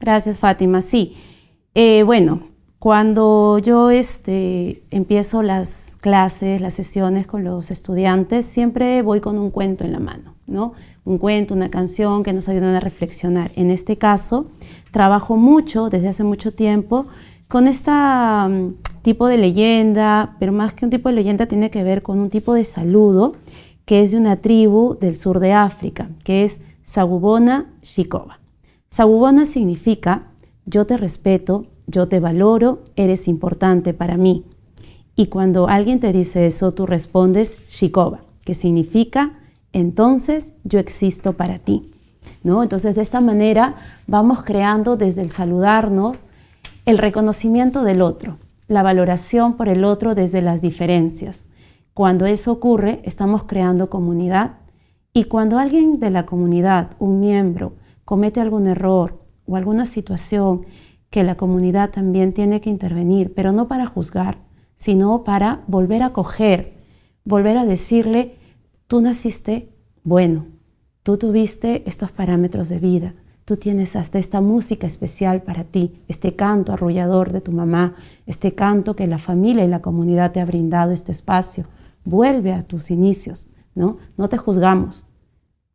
Gracias, 0.01 0.39
Fátima. 0.39 0.83
Sí, 0.83 1.15
eh, 1.75 2.03
bueno, 2.03 2.49
cuando 2.85 3.59
yo 3.61 3.89
este, 3.89 4.83
empiezo 4.91 5.43
las 5.43 5.97
clases, 6.03 6.61
las 6.61 6.75
sesiones 6.75 7.27
con 7.27 7.43
los 7.43 7.71
estudiantes, 7.71 8.45
siempre 8.45 9.01
voy 9.01 9.23
con 9.23 9.39
un 9.39 9.51
cuento 9.51 9.85
en 9.85 9.93
la 9.93 10.01
mano, 10.01 10.35
¿no? 10.47 10.75
Un 11.07 11.17
cuento, 11.17 11.55
una 11.55 11.71
canción 11.71 12.23
que 12.23 12.35
nos 12.35 12.47
ayudan 12.47 12.75
a 12.75 12.81
reflexionar. 12.81 13.53
En 13.57 13.71
este 13.71 13.97
caso, 13.97 14.51
trabajo 14.91 15.37
mucho, 15.37 15.89
desde 15.89 16.09
hace 16.09 16.25
mucho 16.25 16.53
tiempo, 16.53 17.07
con 17.49 17.69
este 17.69 17.91
tipo 19.01 19.29
de 19.29 19.39
leyenda, 19.39 20.37
pero 20.39 20.53
más 20.53 20.75
que 20.75 20.85
un 20.85 20.91
tipo 20.91 21.09
de 21.09 21.15
leyenda 21.15 21.47
tiene 21.47 21.71
que 21.71 21.85
ver 21.85 22.03
con 22.03 22.19
un 22.19 22.29
tipo 22.29 22.53
de 22.53 22.65
saludo 22.65 23.37
que 23.87 24.03
es 24.03 24.11
de 24.11 24.19
una 24.19 24.43
tribu 24.43 24.99
del 25.01 25.17
sur 25.17 25.41
de 25.41 25.55
África, 25.55 26.11
que 26.23 26.45
es 26.45 26.61
Sagubona 26.83 27.65
Shikoba. 27.81 28.41
Sagubona 28.91 29.47
significa 29.47 30.35
yo 30.67 30.87
te 30.87 30.99
respeto, 30.99 31.67
yo 31.87 32.09
te 32.09 32.21
valoro, 32.21 32.83
eres 32.97 33.29
importante 33.29 33.95
para 33.95 34.17
mí. 34.17 34.45
Y 35.17 35.27
cuando 35.27 35.69
alguien 35.69 36.01
te 36.01 36.13
dice 36.13 36.47
eso, 36.47 36.73
tú 36.73 36.87
respondes 36.87 37.59
Shikoba, 37.69 38.23
que 38.45 38.55
significa 38.55 39.39
entonces 39.73 40.55
yo 40.65 40.79
existo 40.79 41.35
para 41.35 41.59
ti. 41.59 41.91
¿No? 42.43 42.63
Entonces 42.63 42.95
de 42.95 43.03
esta 43.03 43.21
manera 43.21 43.77
vamos 44.07 44.43
creando 44.45 44.97
desde 44.97 45.21
el 45.21 45.31
saludarnos 45.31 46.25
el 46.87 46.99
reconocimiento 46.99 47.83
del 47.83 48.01
otro, 48.01 48.39
la 48.67 48.83
valoración 48.83 49.57
por 49.57 49.69
el 49.69 49.85
otro 49.85 50.15
desde 50.15 50.41
las 50.41 50.63
diferencias. 50.63 51.49
Cuando 51.93 52.27
eso 52.27 52.53
ocurre, 52.53 53.01
estamos 53.05 53.45
creando 53.45 53.91
comunidad 53.91 54.57
y 55.13 55.25
cuando 55.25 55.59
alguien 55.59 55.99
de 55.99 56.11
la 56.11 56.27
comunidad, 56.27 56.91
un 56.99 57.21
miembro, 57.21 57.75
comete 58.05 58.41
algún 58.41 58.67
error 58.67 59.21
o 59.47 59.57
alguna 59.57 59.87
situación 59.87 60.67
que 61.11 61.23
la 61.23 61.37
comunidad 61.37 61.91
también 61.91 62.33
tiene 62.33 62.61
que 62.61 62.71
intervenir, 62.71 63.35
pero 63.35 63.53
no 63.53 63.69
para 63.69 63.87
juzgar, 63.87 64.39
sino 64.77 65.25
para 65.25 65.63
volver 65.67 66.03
a 66.03 66.13
coger, 66.13 66.75
volver 67.25 67.57
a 67.57 67.65
decirle, 67.65 68.37
tú 68.87 69.01
naciste 69.01 69.75
bueno, 70.07 70.45
tú 71.03 71.17
tuviste 71.17 71.83
estos 71.89 72.13
parámetros 72.13 72.69
de 72.69 72.79
vida, 72.79 73.15
tú 73.47 73.57
tienes 73.57 73.97
hasta 73.97 74.19
esta 74.19 74.43
música 74.43 74.87
especial 74.87 75.43
para 75.43 75.65
ti, 75.65 76.03
este 76.09 76.37
canto 76.37 76.75
arrullador 76.75 77.33
de 77.33 77.41
tu 77.41 77.53
mamá, 77.53 77.95
este 78.27 78.55
canto 78.55 78.95
que 78.95 79.07
la 79.07 79.19
familia 79.19 79.65
y 79.65 79.69
la 79.69 79.81
comunidad 79.81 80.33
te 80.33 80.41
ha 80.41 80.45
brindado 80.45 80.93
este 80.93 81.13
espacio. 81.13 81.65
Vuelve 82.05 82.53
a 82.53 82.65
tus 82.65 82.91
inicios, 82.91 83.47
¿no? 83.75 83.97
No 84.19 84.29
te 84.29 84.37
juzgamos. 84.37 85.07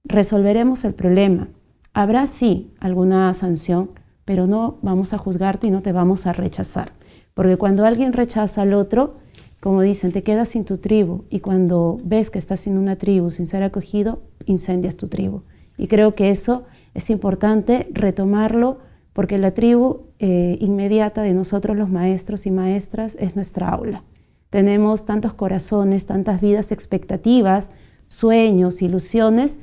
Resolveremos 0.04 0.86
el 0.86 0.94
problema. 0.94 1.48
Habrá 1.92 2.28
sí 2.28 2.72
alguna 2.80 3.34
sanción, 3.34 3.89
pero 4.30 4.46
no 4.46 4.78
vamos 4.84 5.13
a 5.13 5.18
juzgarte 5.18 5.65
y 5.65 5.72
no 5.72 5.82
te 5.82 5.92
vamos 5.92 6.28
a 6.28 6.34
rechazar. 6.34 6.92
Porque 7.34 7.58
cuando 7.58 7.84
alguien 7.84 8.13
rechaza 8.13 8.62
al 8.62 8.76
otro, 8.76 9.15
como 9.60 9.82
dicen, 9.82 10.12
te 10.12 10.22
quedas 10.22 10.50
sin 10.50 10.65
tu 10.65 10.78
tribu 10.78 11.24
y 11.32 11.39
cuando 11.39 11.98
ves 12.04 12.30
que 12.30 12.38
estás 12.38 12.60
sin 12.60 12.78
una 12.78 12.96
tribu, 12.96 13.32
sin 13.32 13.48
ser 13.48 13.63
acogido, 13.63 14.22
incendias 14.46 14.98
tu 14.98 15.08
tribu. 15.08 15.42
Y 15.80 15.88
creo 15.88 16.13
que 16.13 16.30
eso 16.30 16.65
es 16.94 17.10
importante 17.10 17.88
retomarlo 17.92 18.78
porque 19.13 19.39
la 19.39 19.56
tribu 19.56 20.02
eh, 20.20 20.60
inmediata 20.62 21.24
de 21.24 21.34
nosotros 21.34 21.76
los 21.76 21.89
maestros 21.89 22.46
y 22.46 22.52
maestras 22.52 23.18
es 23.20 23.36
nuestra 23.36 23.70
aula. 23.70 24.04
Tenemos 24.52 25.06
tantos 25.06 25.34
corazones, 25.34 26.06
tantas 26.06 26.39
vidas, 26.39 26.72
expectativas, 26.72 27.72
sueños, 28.06 28.84
ilusiones, 28.84 29.58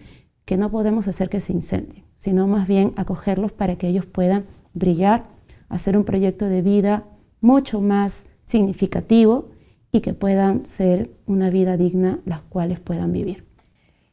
que 0.46 0.56
no 0.56 0.70
podemos 0.70 1.08
hacer 1.08 1.28
que 1.28 1.40
se 1.40 1.52
incendien, 1.52 2.04
sino 2.14 2.46
más 2.46 2.66
bien 2.66 2.94
acogerlos 2.96 3.52
para 3.52 3.76
que 3.76 3.88
ellos 3.88 4.06
puedan 4.06 4.44
brillar, 4.72 5.26
hacer 5.68 5.98
un 5.98 6.04
proyecto 6.04 6.46
de 6.46 6.62
vida 6.62 7.04
mucho 7.40 7.80
más 7.80 8.26
significativo 8.44 9.50
y 9.92 10.00
que 10.00 10.14
puedan 10.14 10.64
ser 10.64 11.10
una 11.26 11.50
vida 11.50 11.76
digna, 11.76 12.20
las 12.24 12.42
cuales 12.42 12.78
puedan 12.80 13.12
vivir. 13.12 13.44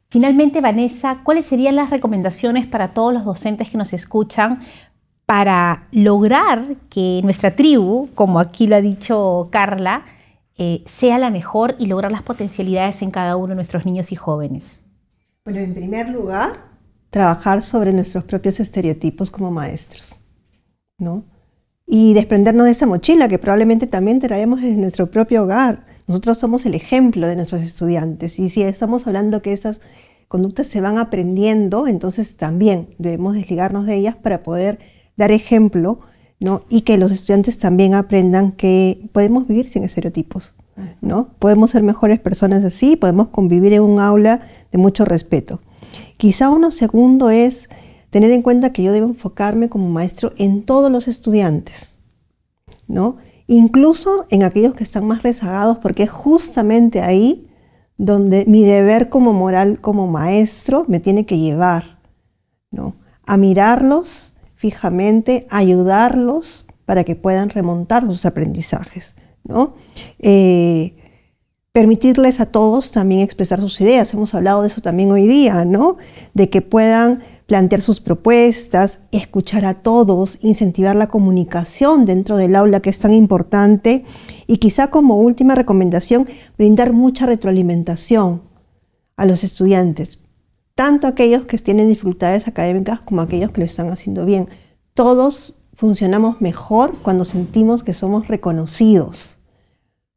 Finalmente, 0.10 0.60
Vanessa, 0.60 1.22
¿cuáles 1.24 1.46
serían 1.46 1.76
las 1.76 1.91
recomendaciones 1.91 2.65
para 2.65 2.93
todos 2.93 3.13
los 3.13 3.26
docentes 3.26 3.69
que 3.69 3.78
nos 3.78 3.93
escuchan 3.93 4.60
para 5.26 5.88
lograr 5.91 6.76
que 6.89 7.22
nuestra 7.24 7.56
tribu, 7.56 8.10
como 8.15 8.39
aquí 8.39 8.67
lo 8.67 8.76
ha 8.76 8.82
dicho 8.82 9.50
Carla, 9.52 10.06
eh, 10.58 10.84
sea 10.86 11.17
la 11.19 11.30
mejor 11.30 11.76
y 11.80 11.86
lograr 11.86 12.12
las 12.12 12.24
potencialidades 12.24 13.02
en 13.02 13.12
cada 13.12 13.38
uno 13.38 13.50
de 13.50 13.56
nuestros 13.56 13.86
niños 13.86 14.12
y 14.12 14.15
jóvenes? 14.15 14.83
Bueno, 15.46 15.60
en 15.60 15.74
primer 15.74 16.08
lugar, 16.08 16.72
trabajar 17.10 17.62
sobre 17.62 17.92
nuestros 17.92 18.24
propios 18.24 18.62
estereotipos 18.62 19.30
como 19.30 19.52
maestros, 19.52 20.16
¿no? 20.98 21.26
Y 21.86 22.14
desprendernos 22.14 22.64
de 22.64 22.72
esa 22.72 22.86
mochila 22.86 23.28
que 23.28 23.38
probablemente 23.38 23.86
también 23.86 24.20
traemos 24.20 24.62
desde 24.62 24.78
nuestro 24.78 25.12
propio 25.12 25.44
hogar. 25.44 25.86
Nosotros 26.08 26.38
somos 26.38 26.66
el 26.66 26.76
ejemplo 26.76 27.28
de 27.28 27.36
nuestros 27.36 27.62
estudiantes 27.62 28.40
y 28.40 28.48
si 28.48 28.64
estamos 28.64 29.06
hablando 29.06 29.42
que 29.42 29.52
estas 29.52 29.82
conductas 30.30 30.68
se 30.68 30.80
van 30.80 30.98
aprendiendo, 30.98 31.88
entonces 31.88 32.38
también 32.38 32.88
debemos 32.98 33.34
desligarnos 33.34 33.86
de 33.86 33.96
ellas 33.96 34.16
para 34.16 34.44
poder 34.44 34.80
dar 35.18 35.34
ejemplo 35.34 36.00
¿no? 36.40 36.64
y 36.70 36.82
que 36.84 36.98
los 36.98 37.12
estudiantes 37.12 37.60
también 37.60 37.96
aprendan 37.96 38.54
que 38.54 39.10
podemos 39.12 39.46
vivir 39.46 39.68
sin 39.68 39.84
estereotipos. 39.84 40.56
¿No? 41.02 41.30
Podemos 41.40 41.72
ser 41.72 41.84
mejores 41.84 42.20
personas 42.20 42.64
así, 42.64 42.96
podemos 42.96 43.28
convivir 43.28 43.74
en 43.74 43.82
un 43.82 44.00
aula 44.00 44.42
de 44.72 44.78
mucho 44.78 45.06
respeto. 45.06 45.62
Quizá 46.18 46.50
uno 46.50 46.72
segundo 46.72 47.30
es 47.30 47.70
tener 48.10 48.32
en 48.32 48.42
cuenta 48.42 48.72
que 48.72 48.84
yo 48.84 48.92
debo 48.92 49.08
enfocarme 49.08 49.70
como 49.70 49.90
maestro 49.90 50.34
en 50.38 50.64
todos 50.64 50.92
los 50.92 51.08
estudiantes, 51.08 51.98
¿no? 52.88 53.18
incluso 53.48 54.26
en 54.30 54.44
aquellos 54.44 54.74
que 54.74 54.84
están 54.84 55.06
más 55.06 55.24
rezagados, 55.24 55.78
porque 55.78 56.04
es 56.04 56.10
justamente 56.10 57.02
ahí 57.02 57.50
donde 57.98 58.46
mi 58.46 58.64
deber 58.64 59.10
como 59.10 59.34
moral, 59.34 59.80
como 59.82 60.08
maestro, 60.08 60.86
me 60.88 61.00
tiene 61.00 61.26
que 61.26 61.38
llevar, 61.38 62.00
¿no? 62.72 62.96
A 63.26 63.38
mirarlos 63.38 64.34
fijamente, 64.56 65.46
ayudarlos 65.50 66.66
para 66.86 67.04
que 67.04 67.16
puedan 67.16 67.50
remontar 67.50 68.06
sus 68.06 68.26
aprendizajes, 68.26 69.16
¿no? 69.44 69.76
Eh, 70.20 70.96
permitirles 71.74 72.40
a 72.40 72.46
todos 72.46 72.92
también 72.92 73.22
expresar 73.22 73.60
sus 73.60 73.82
ideas. 73.82 74.14
Hemos 74.14 74.34
hablado 74.36 74.62
de 74.62 74.68
eso 74.68 74.80
también 74.80 75.12
hoy 75.12 75.28
día, 75.28 75.66
¿no? 75.66 75.98
De 76.34 76.50
que 76.50 76.62
puedan 76.62 77.24
plantear 77.48 77.82
sus 77.82 78.00
propuestas, 78.00 79.00
escuchar 79.12 79.66
a 79.66 79.82
todos, 79.82 80.38
incentivar 80.42 80.96
la 80.96 81.08
comunicación 81.08 82.06
dentro 82.06 82.38
del 82.38 82.56
aula 82.56 82.80
que 82.80 82.92
es 82.92 83.00
tan 83.00 83.14
importante 83.14 84.06
y 84.48 84.58
quizá 84.58 84.88
como 84.92 85.16
última 85.16 85.56
recomendación, 85.56 86.28
brindar 86.58 86.94
mucha 86.94 87.26
retroalimentación 87.26 88.44
a 89.18 89.26
los 89.26 89.44
estudiantes, 89.44 90.20
tanto 90.76 91.08
aquellos 91.08 91.46
que 91.46 91.58
tienen 91.58 91.88
dificultades 91.88 92.48
académicas 92.48 93.02
como 93.02 93.22
aquellos 93.22 93.52
que 93.52 93.62
lo 93.62 93.66
están 93.66 93.90
haciendo 93.90 94.26
bien. 94.26 94.48
Todos 94.94 95.56
funcionamos 95.74 96.40
mejor 96.40 96.96
cuando 97.02 97.26
sentimos 97.26 97.84
que 97.84 97.94
somos 97.94 98.28
reconocidos 98.28 99.33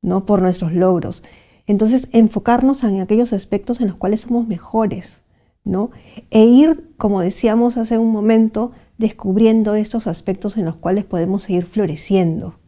¿no? 0.07 0.25
por 0.25 0.41
nuestros 0.41 0.73
logros. 0.73 1.23
Entonces, 1.67 2.09
enfocarnos 2.13 2.83
en 2.83 3.01
aquellos 3.01 3.35
aspectos 3.35 3.83
en 3.83 3.89
los 3.89 3.97
cuales 3.97 4.23
somos 4.23 4.47
mejores 4.47 5.21
¿no? 5.67 5.91
E 6.31 6.45
ir, 6.45 6.95
como 6.97 7.21
decíamos 7.21 7.77
hace 7.77 7.99
un 7.99 8.13
momento, 8.13 8.71
descubriendo 8.99 9.75
estos 9.75 10.07
aspectos 10.07 10.57
en 10.57 10.65
los 10.65 10.77
cuales 10.77 11.05
podemos 11.05 11.43
seguir 11.43 11.67
floreciendo, 11.67 12.59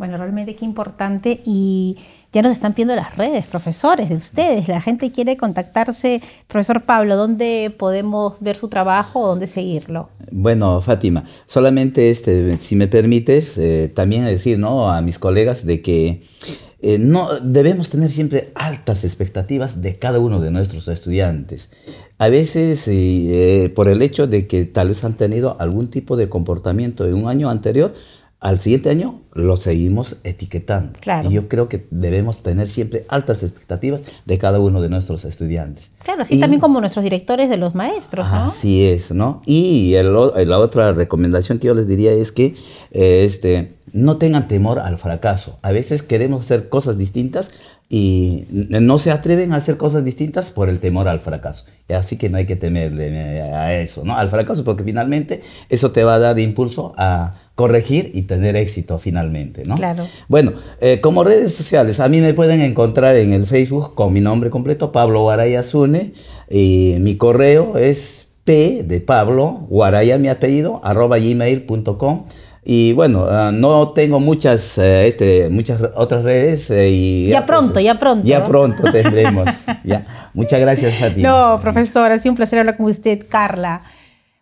Bueno, 0.00 0.16
realmente 0.16 0.56
qué 0.56 0.64
importante 0.64 1.42
y 1.44 1.98
ya 2.32 2.40
nos 2.40 2.52
están 2.52 2.72
pidiendo 2.72 2.96
las 2.96 3.18
redes, 3.18 3.44
profesores, 3.44 4.08
de 4.08 4.14
ustedes. 4.14 4.66
La 4.66 4.80
gente 4.80 5.12
quiere 5.12 5.36
contactarse. 5.36 6.22
Profesor 6.48 6.84
Pablo, 6.86 7.16
¿dónde 7.16 7.70
podemos 7.78 8.40
ver 8.40 8.56
su 8.56 8.68
trabajo 8.68 9.20
o 9.20 9.28
dónde 9.28 9.46
seguirlo? 9.46 10.08
Bueno, 10.32 10.80
Fátima, 10.80 11.24
solamente 11.44 12.08
este, 12.08 12.58
si 12.60 12.76
me 12.76 12.88
permites, 12.88 13.58
eh, 13.58 13.92
también 13.94 14.24
decir 14.24 14.58
¿no? 14.58 14.90
a 14.90 15.02
mis 15.02 15.18
colegas 15.18 15.66
de 15.66 15.82
que 15.82 16.22
eh, 16.80 16.96
no, 16.98 17.28
debemos 17.42 17.90
tener 17.90 18.08
siempre 18.08 18.52
altas 18.54 19.04
expectativas 19.04 19.82
de 19.82 19.98
cada 19.98 20.18
uno 20.18 20.40
de 20.40 20.50
nuestros 20.50 20.88
estudiantes. 20.88 21.68
A 22.16 22.30
veces, 22.30 22.84
eh, 22.86 23.70
por 23.74 23.86
el 23.86 24.00
hecho 24.00 24.26
de 24.26 24.46
que 24.46 24.64
tal 24.64 24.88
vez 24.88 25.04
han 25.04 25.18
tenido 25.18 25.58
algún 25.60 25.88
tipo 25.88 26.16
de 26.16 26.30
comportamiento 26.30 27.06
en 27.06 27.16
un 27.16 27.28
año 27.28 27.50
anterior, 27.50 27.92
al 28.40 28.58
siguiente 28.58 28.88
año 28.88 29.20
lo 29.34 29.58
seguimos 29.58 30.16
etiquetando. 30.24 30.98
Y 31.28 31.32
yo 31.32 31.46
creo 31.46 31.68
que 31.68 31.86
debemos 31.90 32.42
tener 32.42 32.68
siempre 32.68 33.04
altas 33.08 33.42
expectativas 33.42 34.00
de 34.24 34.38
cada 34.38 34.60
uno 34.60 34.80
de 34.80 34.88
nuestros 34.88 35.26
estudiantes. 35.26 35.90
Claro, 36.02 36.22
así 36.22 36.40
también 36.40 36.60
como 36.60 36.80
nuestros 36.80 37.02
directores 37.02 37.50
de 37.50 37.58
los 37.58 37.74
maestros, 37.74 38.26
¿no? 38.26 38.44
Así 38.46 38.86
es, 38.86 39.12
¿no? 39.12 39.42
Y 39.44 39.94
la 40.02 40.58
otra 40.58 40.92
recomendación 40.92 41.58
que 41.58 41.66
yo 41.66 41.74
les 41.74 41.86
diría 41.86 42.12
es 42.12 42.32
que 42.32 42.54
eh, 42.92 43.24
este, 43.24 43.76
no 43.92 44.16
tengan 44.16 44.48
temor 44.48 44.78
al 44.78 44.96
fracaso. 44.96 45.58
A 45.60 45.70
veces 45.70 46.02
queremos 46.02 46.46
hacer 46.46 46.70
cosas 46.70 46.96
distintas 46.96 47.50
y 47.92 48.46
no 48.50 48.98
se 48.98 49.10
atreven 49.10 49.52
a 49.52 49.56
hacer 49.56 49.76
cosas 49.76 50.04
distintas 50.04 50.52
por 50.52 50.68
el 50.68 50.78
temor 50.78 51.08
al 51.08 51.20
fracaso. 51.20 51.66
Así 51.88 52.16
que 52.16 52.30
no 52.30 52.38
hay 52.38 52.46
que 52.46 52.54
temerle 52.54 53.08
eh, 53.08 53.42
a 53.42 53.74
eso, 53.74 54.04
¿no? 54.04 54.16
Al 54.16 54.30
fracaso, 54.30 54.64
porque 54.64 54.84
finalmente 54.84 55.42
eso 55.68 55.90
te 55.90 56.04
va 56.04 56.14
a 56.14 56.18
dar 56.20 56.38
impulso 56.38 56.94
a 56.96 57.34
corregir 57.60 58.10
y 58.14 58.22
tener 58.22 58.56
éxito 58.56 58.98
finalmente, 58.98 59.66
¿no? 59.66 59.74
Claro. 59.74 60.06
Bueno, 60.28 60.54
eh, 60.80 61.02
como 61.02 61.24
redes 61.24 61.52
sociales, 61.52 62.00
a 62.00 62.08
mí 62.08 62.22
me 62.22 62.32
pueden 62.32 62.62
encontrar 62.62 63.16
en 63.16 63.34
el 63.34 63.46
Facebook 63.46 63.94
con 63.94 64.14
mi 64.14 64.22
nombre 64.22 64.48
completo, 64.48 64.92
Pablo 64.92 65.20
Guaraya 65.20 65.62
Zune, 65.62 66.14
y 66.48 66.96
mi 67.00 67.18
correo 67.18 67.76
es 67.76 68.28
p 68.44 68.82
de 68.82 69.00
Pablo, 69.00 69.66
Guaraya 69.68 70.16
mi 70.16 70.28
apellido, 70.28 70.80
arroba 70.82 71.18
gmail.com. 71.18 72.24
Y 72.64 72.94
bueno, 72.94 73.26
ah, 73.28 73.50
no 73.52 73.90
tengo 73.90 74.20
muchas, 74.20 74.78
eh, 74.78 75.06
este, 75.06 75.50
muchas 75.50 75.82
otras 75.96 76.24
redes. 76.24 76.70
Eh, 76.70 76.88
y 76.88 77.28
ya, 77.28 77.44
pronto, 77.44 77.74
pues, 77.74 77.84
ya 77.84 77.98
pronto. 77.98 78.26
Ya 78.26 78.46
pronto 78.46 78.90
tendremos. 78.90 79.50
ya. 79.84 80.06
Muchas 80.32 80.60
gracias, 80.60 80.94
Fátima. 80.96 81.28
No, 81.28 81.60
profesora, 81.60 82.14
ha 82.14 82.18
sido 82.20 82.32
un 82.32 82.36
placer 82.36 82.58
hablar 82.58 82.78
con 82.78 82.86
usted, 82.86 83.26
Carla 83.28 83.82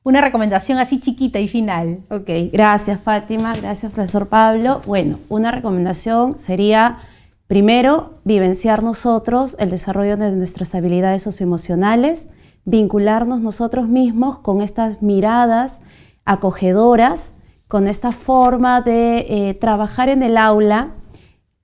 una 0.03 0.21
recomendación 0.21 0.79
así 0.79 1.01
chiquita 1.01 1.39
y 1.39 1.49
final. 1.49 2.01
Ok, 2.11 2.29
gracias 2.53 3.01
Fátima, 3.01 3.55
gracias 3.55 3.93
profesor 3.93 4.29
Pablo. 4.29 4.81
Bueno, 4.87 5.19
una 5.29 5.51
recomendación 5.51 6.37
sería, 6.37 6.99
primero, 7.47 8.21
vivenciar 8.25 8.83
nosotros 8.83 9.57
el 9.59 9.71
desarrollo 9.71 10.17
de 10.17 10.33
nuestras 10.33 10.75
habilidades 10.75 11.23
socioemocionales, 11.23 12.29
vincularnos 12.65 13.41
nosotros 13.41 13.89
mismos 13.89 14.39
con 14.39 14.63
estas 14.63 15.03
miradas 15.03 15.81
acogedoras, 16.25 17.35
con 17.67 17.87
esta 17.87 18.13
forma 18.13 18.81
de 18.81 19.27
eh, 19.29 19.55
trabajar 19.55 20.09
en 20.09 20.23
el 20.23 20.39
aula 20.39 20.95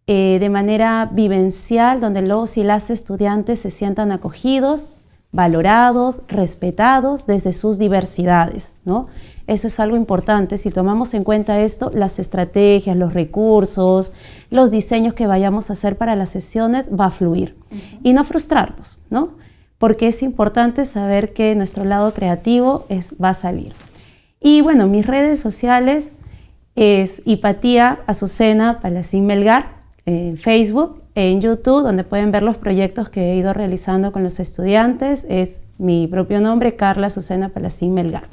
eh, 0.07 0.37
de 0.39 0.51
manera 0.51 1.09
vivencial, 1.11 1.99
donde 1.99 2.21
los 2.21 2.59
y 2.59 2.63
las 2.63 2.91
estudiantes 2.91 3.61
se 3.61 3.71
sientan 3.71 4.13
acogidos, 4.13 4.91
valorados, 5.35 6.23
respetados 6.29 7.27
desde 7.27 7.53
sus 7.53 7.79
diversidades, 7.79 8.81
¿no? 8.85 9.09
Eso 9.47 9.67
es 9.67 9.79
algo 9.79 9.97
importante. 9.97 10.57
Si 10.57 10.71
tomamos 10.71 11.13
en 11.13 11.23
cuenta 11.23 11.61
esto, 11.61 11.91
las 11.93 12.19
estrategias, 12.19 12.97
los 12.97 13.13
recursos, 13.13 14.15
los 14.49 14.71
diseños 14.71 15.13
que 15.13 15.27
vayamos 15.27 15.69
a 15.69 15.75
hacer 15.75 15.99
para 15.99 16.17
las 16.17 16.31
sesiones 16.31 16.89
va 16.99 17.07
a 17.07 17.11
fluir. 17.11 17.55
Y 18.03 18.15
no 18.15 18.25
frustrarnos, 18.25 19.01
¿no? 19.11 19.45
porque 19.85 20.09
es 20.09 20.23
importante 20.23 20.87
saber 20.87 21.35
que 21.35 21.55
nuestro 21.55 21.85
lado 21.85 22.15
creativo 22.15 22.87
es, 22.89 23.17
va 23.23 23.29
a 23.29 23.35
salir. 23.35 23.75
Y 24.41 24.63
bueno, 24.63 24.87
mis 24.87 25.07
redes 25.07 25.41
sociales 25.41 26.17
es 26.75 27.21
Hipatía 27.27 28.01
Azucena 28.07 28.81
Palacín 28.81 29.27
Melgar 29.27 29.75
en 30.07 30.39
Facebook, 30.39 31.03
en 31.15 31.41
YouTube, 31.41 31.83
donde 31.83 32.05
pueden 32.05 32.33
ver 32.33 32.43
los 32.43 32.57
proyectos 32.57 33.09
que 33.09 33.33
he 33.33 33.37
ido 33.37 33.53
realizando 33.53 34.13
con 34.13 34.23
los 34.23 34.41
estudiantes. 34.41 35.27
Es 35.29 35.63
mi 35.79 36.07
propio 36.07 36.41
nombre, 36.41 36.77
Carla 36.77 37.09
Azucena 37.09 37.51
Palacín 37.51 37.95
Melgar. 37.95 38.29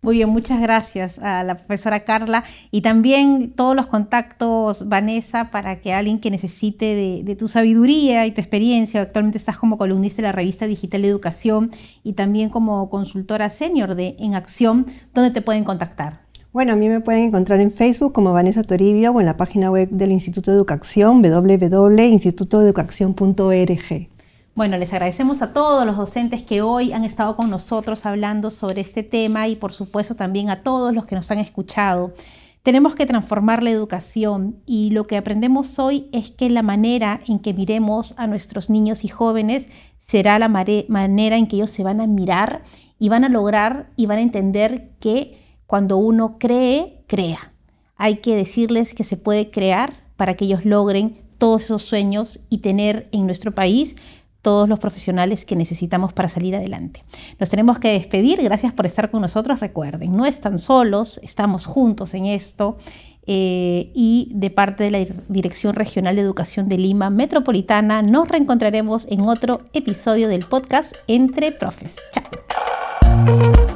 Muy 0.00 0.18
bien, 0.18 0.28
muchas 0.28 0.60
gracias 0.60 1.18
a 1.18 1.42
la 1.42 1.56
profesora 1.56 2.04
Carla 2.04 2.44
y 2.70 2.82
también 2.82 3.50
todos 3.50 3.74
los 3.74 3.88
contactos, 3.88 4.88
Vanessa, 4.88 5.50
para 5.50 5.80
que 5.80 5.92
alguien 5.92 6.20
que 6.20 6.30
necesite 6.30 6.94
de, 7.24 7.36
tu 7.36 7.48
sabiduría 7.48 8.24
y 8.24 8.30
tu 8.30 8.40
experiencia, 8.40 9.02
actualmente 9.02 9.38
estás 9.38 9.58
como 9.58 9.76
columnista 9.76 10.22
de 10.22 10.28
la 10.28 10.32
revista 10.32 10.68
Digital 10.68 11.04
Educación 11.04 11.72
y 12.04 12.12
también 12.12 12.48
como 12.48 12.88
consultora 12.90 13.50
senior 13.50 13.96
de 13.96 14.14
En 14.20 14.36
Acción, 14.36 14.86
¿dónde 15.14 15.32
te 15.32 15.42
pueden 15.42 15.64
contactar? 15.64 16.27
Bueno, 16.50 16.72
a 16.72 16.76
mí 16.76 16.88
me 16.88 17.00
pueden 17.00 17.24
encontrar 17.24 17.60
en 17.60 17.70
Facebook 17.70 18.14
como 18.14 18.32
Vanessa 18.32 18.62
Toribio 18.62 19.12
o 19.12 19.20
en 19.20 19.26
la 19.26 19.36
página 19.36 19.70
web 19.70 19.90
del 19.90 20.12
Instituto 20.12 20.50
de 20.50 20.56
Educación, 20.56 21.20
www.institutodeducación.org. 21.20 24.08
Bueno, 24.54 24.78
les 24.78 24.94
agradecemos 24.94 25.42
a 25.42 25.52
todos 25.52 25.84
los 25.84 25.98
docentes 25.98 26.42
que 26.42 26.62
hoy 26.62 26.94
han 26.94 27.04
estado 27.04 27.36
con 27.36 27.50
nosotros 27.50 28.06
hablando 28.06 28.50
sobre 28.50 28.80
este 28.80 29.02
tema 29.02 29.46
y 29.46 29.56
por 29.56 29.74
supuesto 29.74 30.14
también 30.14 30.48
a 30.48 30.62
todos 30.62 30.94
los 30.94 31.04
que 31.04 31.16
nos 31.16 31.30
han 31.30 31.36
escuchado. 31.36 32.14
Tenemos 32.62 32.94
que 32.94 33.04
transformar 33.04 33.62
la 33.62 33.68
educación 33.70 34.56
y 34.64 34.88
lo 34.90 35.06
que 35.06 35.18
aprendemos 35.18 35.78
hoy 35.78 36.08
es 36.12 36.30
que 36.30 36.48
la 36.48 36.62
manera 36.62 37.20
en 37.28 37.40
que 37.40 37.52
miremos 37.52 38.18
a 38.18 38.26
nuestros 38.26 38.70
niños 38.70 39.04
y 39.04 39.08
jóvenes 39.08 39.68
será 39.98 40.38
la 40.38 40.48
manera 40.48 41.36
en 41.36 41.46
que 41.46 41.56
ellos 41.56 41.70
se 41.70 41.84
van 41.84 42.00
a 42.00 42.06
mirar 42.06 42.62
y 42.98 43.10
van 43.10 43.24
a 43.24 43.28
lograr 43.28 43.90
y 43.96 44.06
van 44.06 44.16
a 44.18 44.22
entender 44.22 44.92
que 44.98 45.46
cuando 45.68 45.98
uno 45.98 46.38
cree, 46.38 47.04
crea. 47.06 47.52
Hay 47.96 48.16
que 48.16 48.34
decirles 48.34 48.94
que 48.94 49.04
se 49.04 49.18
puede 49.18 49.50
crear 49.50 49.92
para 50.16 50.34
que 50.34 50.46
ellos 50.46 50.64
logren 50.64 51.18
todos 51.36 51.64
esos 51.64 51.82
sueños 51.82 52.40
y 52.48 52.58
tener 52.58 53.06
en 53.12 53.26
nuestro 53.26 53.52
país 53.52 53.94
todos 54.40 54.66
los 54.66 54.78
profesionales 54.78 55.44
que 55.44 55.56
necesitamos 55.56 56.14
para 56.14 56.30
salir 56.30 56.56
adelante. 56.56 57.04
Nos 57.38 57.50
tenemos 57.50 57.78
que 57.78 57.92
despedir, 57.92 58.42
gracias 58.42 58.72
por 58.72 58.86
estar 58.86 59.10
con 59.10 59.20
nosotros. 59.20 59.60
Recuerden, 59.60 60.16
no 60.16 60.24
están 60.24 60.56
solos, 60.56 61.20
estamos 61.22 61.66
juntos 61.66 62.14
en 62.14 62.24
esto. 62.24 62.78
Eh, 63.26 63.92
y 63.94 64.32
de 64.34 64.48
parte 64.48 64.84
de 64.84 64.90
la 64.90 65.06
Dirección 65.28 65.74
Regional 65.74 66.16
de 66.16 66.22
Educación 66.22 66.66
de 66.68 66.78
Lima 66.78 67.10
Metropolitana, 67.10 68.00
nos 68.00 68.26
reencontraremos 68.26 69.06
en 69.10 69.20
otro 69.20 69.60
episodio 69.74 70.28
del 70.28 70.46
podcast 70.46 70.96
Entre 71.08 71.52
Profes. 71.52 71.96
Chao. 72.14 73.67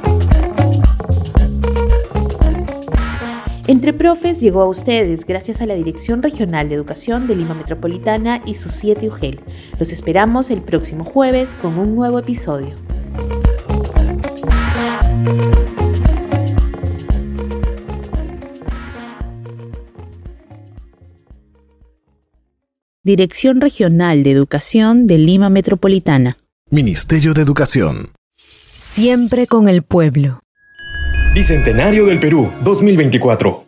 Entre 3.65 3.93
Profes 3.93 4.41
llegó 4.41 4.61
a 4.61 4.67
ustedes 4.67 5.25
gracias 5.25 5.61
a 5.61 5.65
la 5.65 5.75
Dirección 5.75 6.21
Regional 6.21 6.67
de 6.67 6.75
Educación 6.75 7.27
de 7.27 7.35
Lima 7.35 7.53
Metropolitana 7.53 8.41
y 8.45 8.55
su 8.55 8.69
7 8.69 9.07
UGEL. 9.07 9.39
Los 9.79 9.93
esperamos 9.93 10.51
el 10.51 10.61
próximo 10.61 11.05
jueves 11.05 11.51
con 11.61 11.79
un 11.79 11.95
nuevo 11.95 12.19
episodio. 12.19 12.75
Dirección 23.01 23.61
Regional 23.61 24.23
de 24.23 24.31
Educación 24.31 25.07
de 25.07 25.17
Lima 25.17 25.49
Metropolitana. 25.49 26.37
Ministerio 26.69 27.33
de 27.33 27.41
Educación. 27.41 28.11
Siempre 28.35 29.47
con 29.47 29.69
el 29.69 29.83
pueblo. 29.83 30.42
Bicentenario 31.33 32.05
del 32.05 32.19
Perú 32.19 32.51
2024. 32.61 33.65